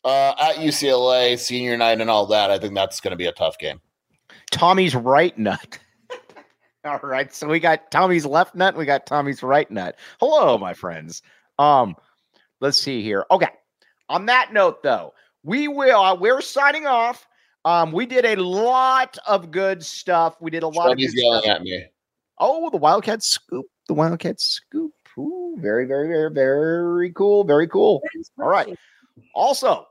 [0.05, 3.34] Uh, at UCLA, senior night, and all that, I think that's going to be a
[3.34, 3.82] tough game.
[4.49, 5.78] Tommy's right nut.
[6.86, 9.99] All right, so we got Tommy's left nut, we got Tommy's right nut.
[10.22, 11.22] Hello, my friends.
[11.59, 11.95] Um,
[12.62, 13.26] let's see here.
[13.30, 13.49] Okay.
[14.07, 15.99] On that note, though, we will.
[15.99, 17.28] Uh, we're signing off.
[17.66, 20.36] Um, we did a lot of good stuff.
[20.41, 21.55] We did a lot Shelby's of good yelling stuff.
[21.57, 21.86] at me.
[22.39, 23.66] Oh, the Wildcat scoop.
[23.88, 24.93] The Wildcat scoop.
[25.18, 27.43] Ooh, very, very, very, very cool.
[27.43, 28.01] Very cool.
[28.39, 28.76] All right.
[29.36, 29.86] Also,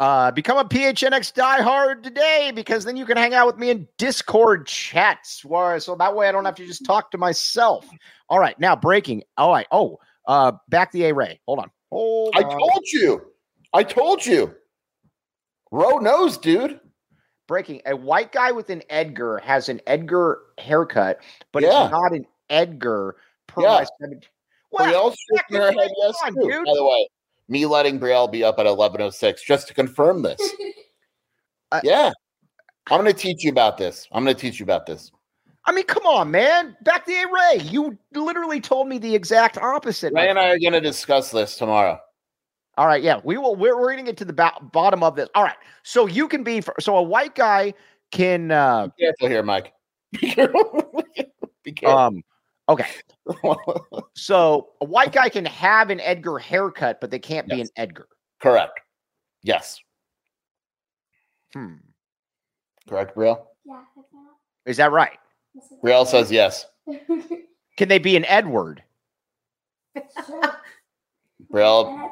[0.00, 3.86] uh, become a PHNX diehard today because then you can hang out with me in
[3.98, 5.44] Discord chats.
[5.44, 7.88] Where, so that way I don't have to just talk to myself.
[8.28, 9.22] All right, now breaking.
[9.36, 9.66] All right.
[9.70, 11.40] Oh, uh, back the array.
[11.46, 11.70] Hold on.
[11.90, 12.50] Hold I on.
[12.50, 13.22] told you.
[13.72, 14.54] I told you.
[15.70, 16.80] Row knows, dude.
[17.46, 17.82] breaking.
[17.86, 21.18] A white guy with an Edgar has an Edgar haircut,
[21.50, 21.84] but Yeah.
[21.86, 23.16] it's not an Edgar
[23.48, 23.68] per Yeah.
[23.78, 24.28] my 17.
[24.70, 25.16] Well, Brielle's
[25.50, 26.42] head yes, on, too.
[26.48, 26.64] dude.
[26.64, 27.08] By the way,
[27.48, 30.40] me letting Brielle be up at 11.06 just to confirm this.
[31.72, 32.10] Uh, yeah.
[32.90, 34.08] I'm going to teach you about this.
[34.10, 35.12] I'm going to teach you about this.
[35.66, 36.76] I mean, come on, man.
[36.82, 37.62] Back the array.
[37.64, 40.12] You literally told me the exact opposite.
[40.12, 42.00] my Ray and I are going to discuss this tomorrow.
[42.78, 43.56] All right, yeah, we will.
[43.56, 45.28] We're, we're going to get to the ba- bottom of this.
[45.34, 47.74] All right, so you can be so a white guy
[48.10, 48.50] can.
[48.50, 49.72] uh Be careful here, Mike.
[50.12, 51.04] Be careful.
[51.62, 51.98] Be careful.
[51.98, 52.22] um
[52.68, 52.86] Okay,
[54.14, 58.06] so a white guy can have an Edgar haircut, but they can't be an Edgar.
[58.40, 58.78] Correct.
[59.42, 59.80] Yes.
[61.52, 61.74] Hmm.
[62.88, 63.42] Correct, Brielle?
[63.64, 63.82] Yeah.
[64.66, 65.18] Is that right?
[65.54, 66.66] This Brielle says yes.
[67.76, 68.82] Can they be an Edward?
[70.26, 70.42] Sure.
[71.52, 72.10] Brielle,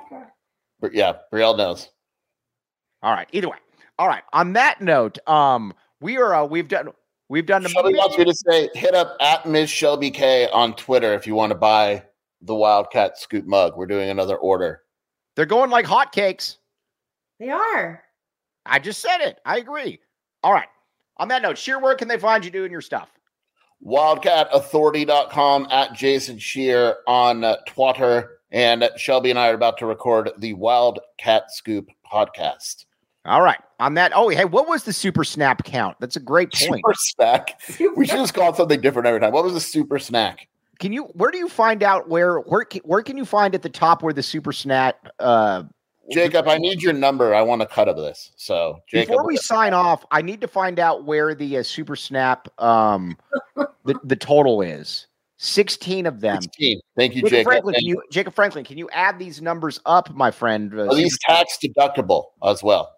[0.82, 1.90] And yeah, Brielle knows.
[3.02, 3.28] All right.
[3.32, 3.58] Either way.
[3.98, 4.22] All right.
[4.32, 6.88] On that note, um, we are uh, we've done
[7.28, 9.70] we've done the Shelby wants me to say, hit up at Ms.
[9.70, 12.02] Shelby K on Twitter if you want to buy
[12.42, 13.76] the Wildcat Scoop mug.
[13.76, 14.82] We're doing another order.
[15.36, 16.56] They're going like hotcakes.
[17.38, 18.02] They are.
[18.66, 19.40] I just said it.
[19.44, 20.00] I agree.
[20.42, 20.68] All right.
[21.18, 23.10] On that note, Scheer, where can they find you doing your stuff?
[23.86, 28.38] WildcatAuthority.com at Jason Scheer on uh, Twitter.
[28.50, 32.86] And Shelby and I are about to record the Wildcat Scoop podcast.
[33.26, 33.60] All right.
[33.78, 35.96] On that, oh, hey, what was the super snap count?
[36.00, 36.82] That's a great point.
[36.84, 37.60] Super snack.
[37.96, 39.32] We should just call it something different every time.
[39.32, 40.48] What was the super snack?
[40.78, 41.04] Can you?
[41.04, 42.38] Where do you find out where?
[42.38, 42.64] Where?
[42.84, 45.08] Where can you find at the top where the super snap?
[45.18, 45.64] Uh,
[46.10, 47.34] Jacob, I need your number.
[47.34, 48.32] I want a cut of this.
[48.36, 51.96] So, Jacob, before we sign off, I need to find out where the uh, super
[51.96, 53.16] snap um
[53.84, 55.06] the, the total is.
[55.36, 56.42] Sixteen of them.
[56.42, 56.80] 16.
[56.96, 57.46] Thank you, Jacob Jacob.
[57.46, 60.74] Franklin, can you, Jacob Franklin, can you add these numbers up, my friend?
[60.74, 62.92] Uh, are these tax deductible as well?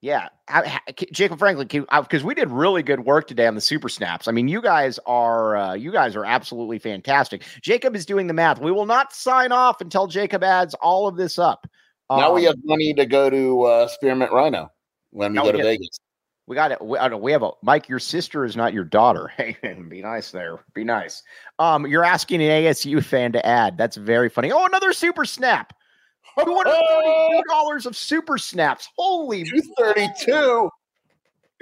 [0.00, 3.88] Yeah, I- K- Jacob Franklin, because we did really good work today on the super
[3.88, 4.28] snaps.
[4.28, 7.42] I mean, you guys are uh, you guys are absolutely fantastic.
[7.62, 8.60] Jacob is doing the math.
[8.60, 11.66] We will not sign off until Jacob adds all of this up.
[12.10, 14.70] Now we Um, have money to go to uh, Spearmint Rhino
[15.10, 15.88] when we go we to get- Vegas.
[16.46, 16.80] we got it.
[16.82, 17.88] We, I don't- we have a Mike.
[17.88, 19.30] Your sister is not your daughter.
[19.36, 19.56] Hey,
[19.88, 20.58] be nice there.
[20.74, 21.22] Be nice.
[21.58, 23.78] Um, you're asking an ASU fan to add.
[23.78, 24.52] That's very funny.
[24.52, 25.72] Oh, another super snap.
[26.44, 28.88] Two hundred thirty-two dollars of super snaps.
[28.96, 30.68] Holy 232.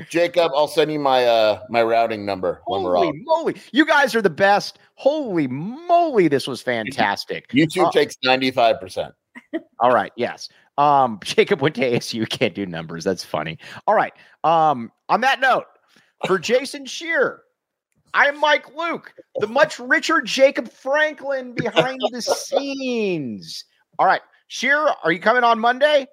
[0.08, 3.14] Jacob, I'll send you my uh my routing number when we're Holy off.
[3.24, 3.56] moly.
[3.72, 4.78] You guys are the best.
[4.94, 6.28] Holy moly.
[6.28, 7.48] This was fantastic.
[7.50, 9.12] YouTube Uh, takes 95%.
[9.80, 10.12] All right.
[10.16, 10.48] Yes.
[10.78, 12.28] Um, Jacob went to ASU.
[12.28, 13.04] Can't do numbers.
[13.04, 13.58] That's funny.
[13.86, 14.12] All right.
[14.44, 15.66] Um, on that note,
[16.26, 17.42] For Jason Scheer,
[18.14, 23.64] I'm Mike Luke, the much richer Jacob Franklin behind the scenes.
[23.98, 26.06] All right, Scheer, are you coming on Monday?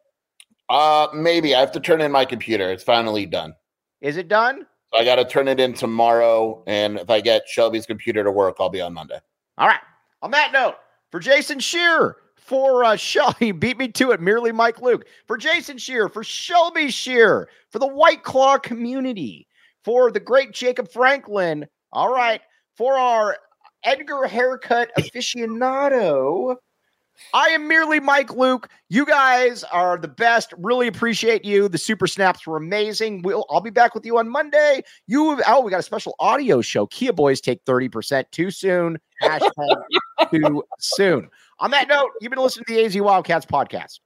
[0.70, 2.72] Uh, maybe I have to turn in my computer.
[2.72, 3.54] It's finally done.
[4.02, 4.66] Is it done?
[4.94, 8.32] So I got to turn it in tomorrow, and if I get Shelby's computer to
[8.32, 9.20] work, I'll be on Monday.
[9.58, 9.82] All right.
[10.22, 10.76] On that note,
[11.12, 12.16] for Jason Scheer,
[12.50, 15.06] for uh, Shelby, beat me to it, merely Mike Luke.
[15.28, 19.48] For Jason Scheer, for Shelby Scheer, for the White Claw community,
[19.86, 21.68] for the great Jacob Franklin.
[21.94, 22.42] All right.
[22.76, 23.38] For our
[23.84, 26.56] Edgar haircut aficionado,
[27.34, 28.70] I am merely Mike Luke.
[28.88, 30.54] You guys are the best.
[30.58, 31.68] Really appreciate you.
[31.68, 33.22] The super snaps were amazing.
[33.22, 34.82] We'll I'll be back with you on Monday.
[35.06, 36.88] You oh, we got a special audio show.
[36.88, 38.98] Kia boys take 30% too soon.
[39.22, 39.84] Hashtag
[40.32, 41.30] too soon.
[41.60, 44.00] On that note, you've been listening to the AZ Wildcats podcast.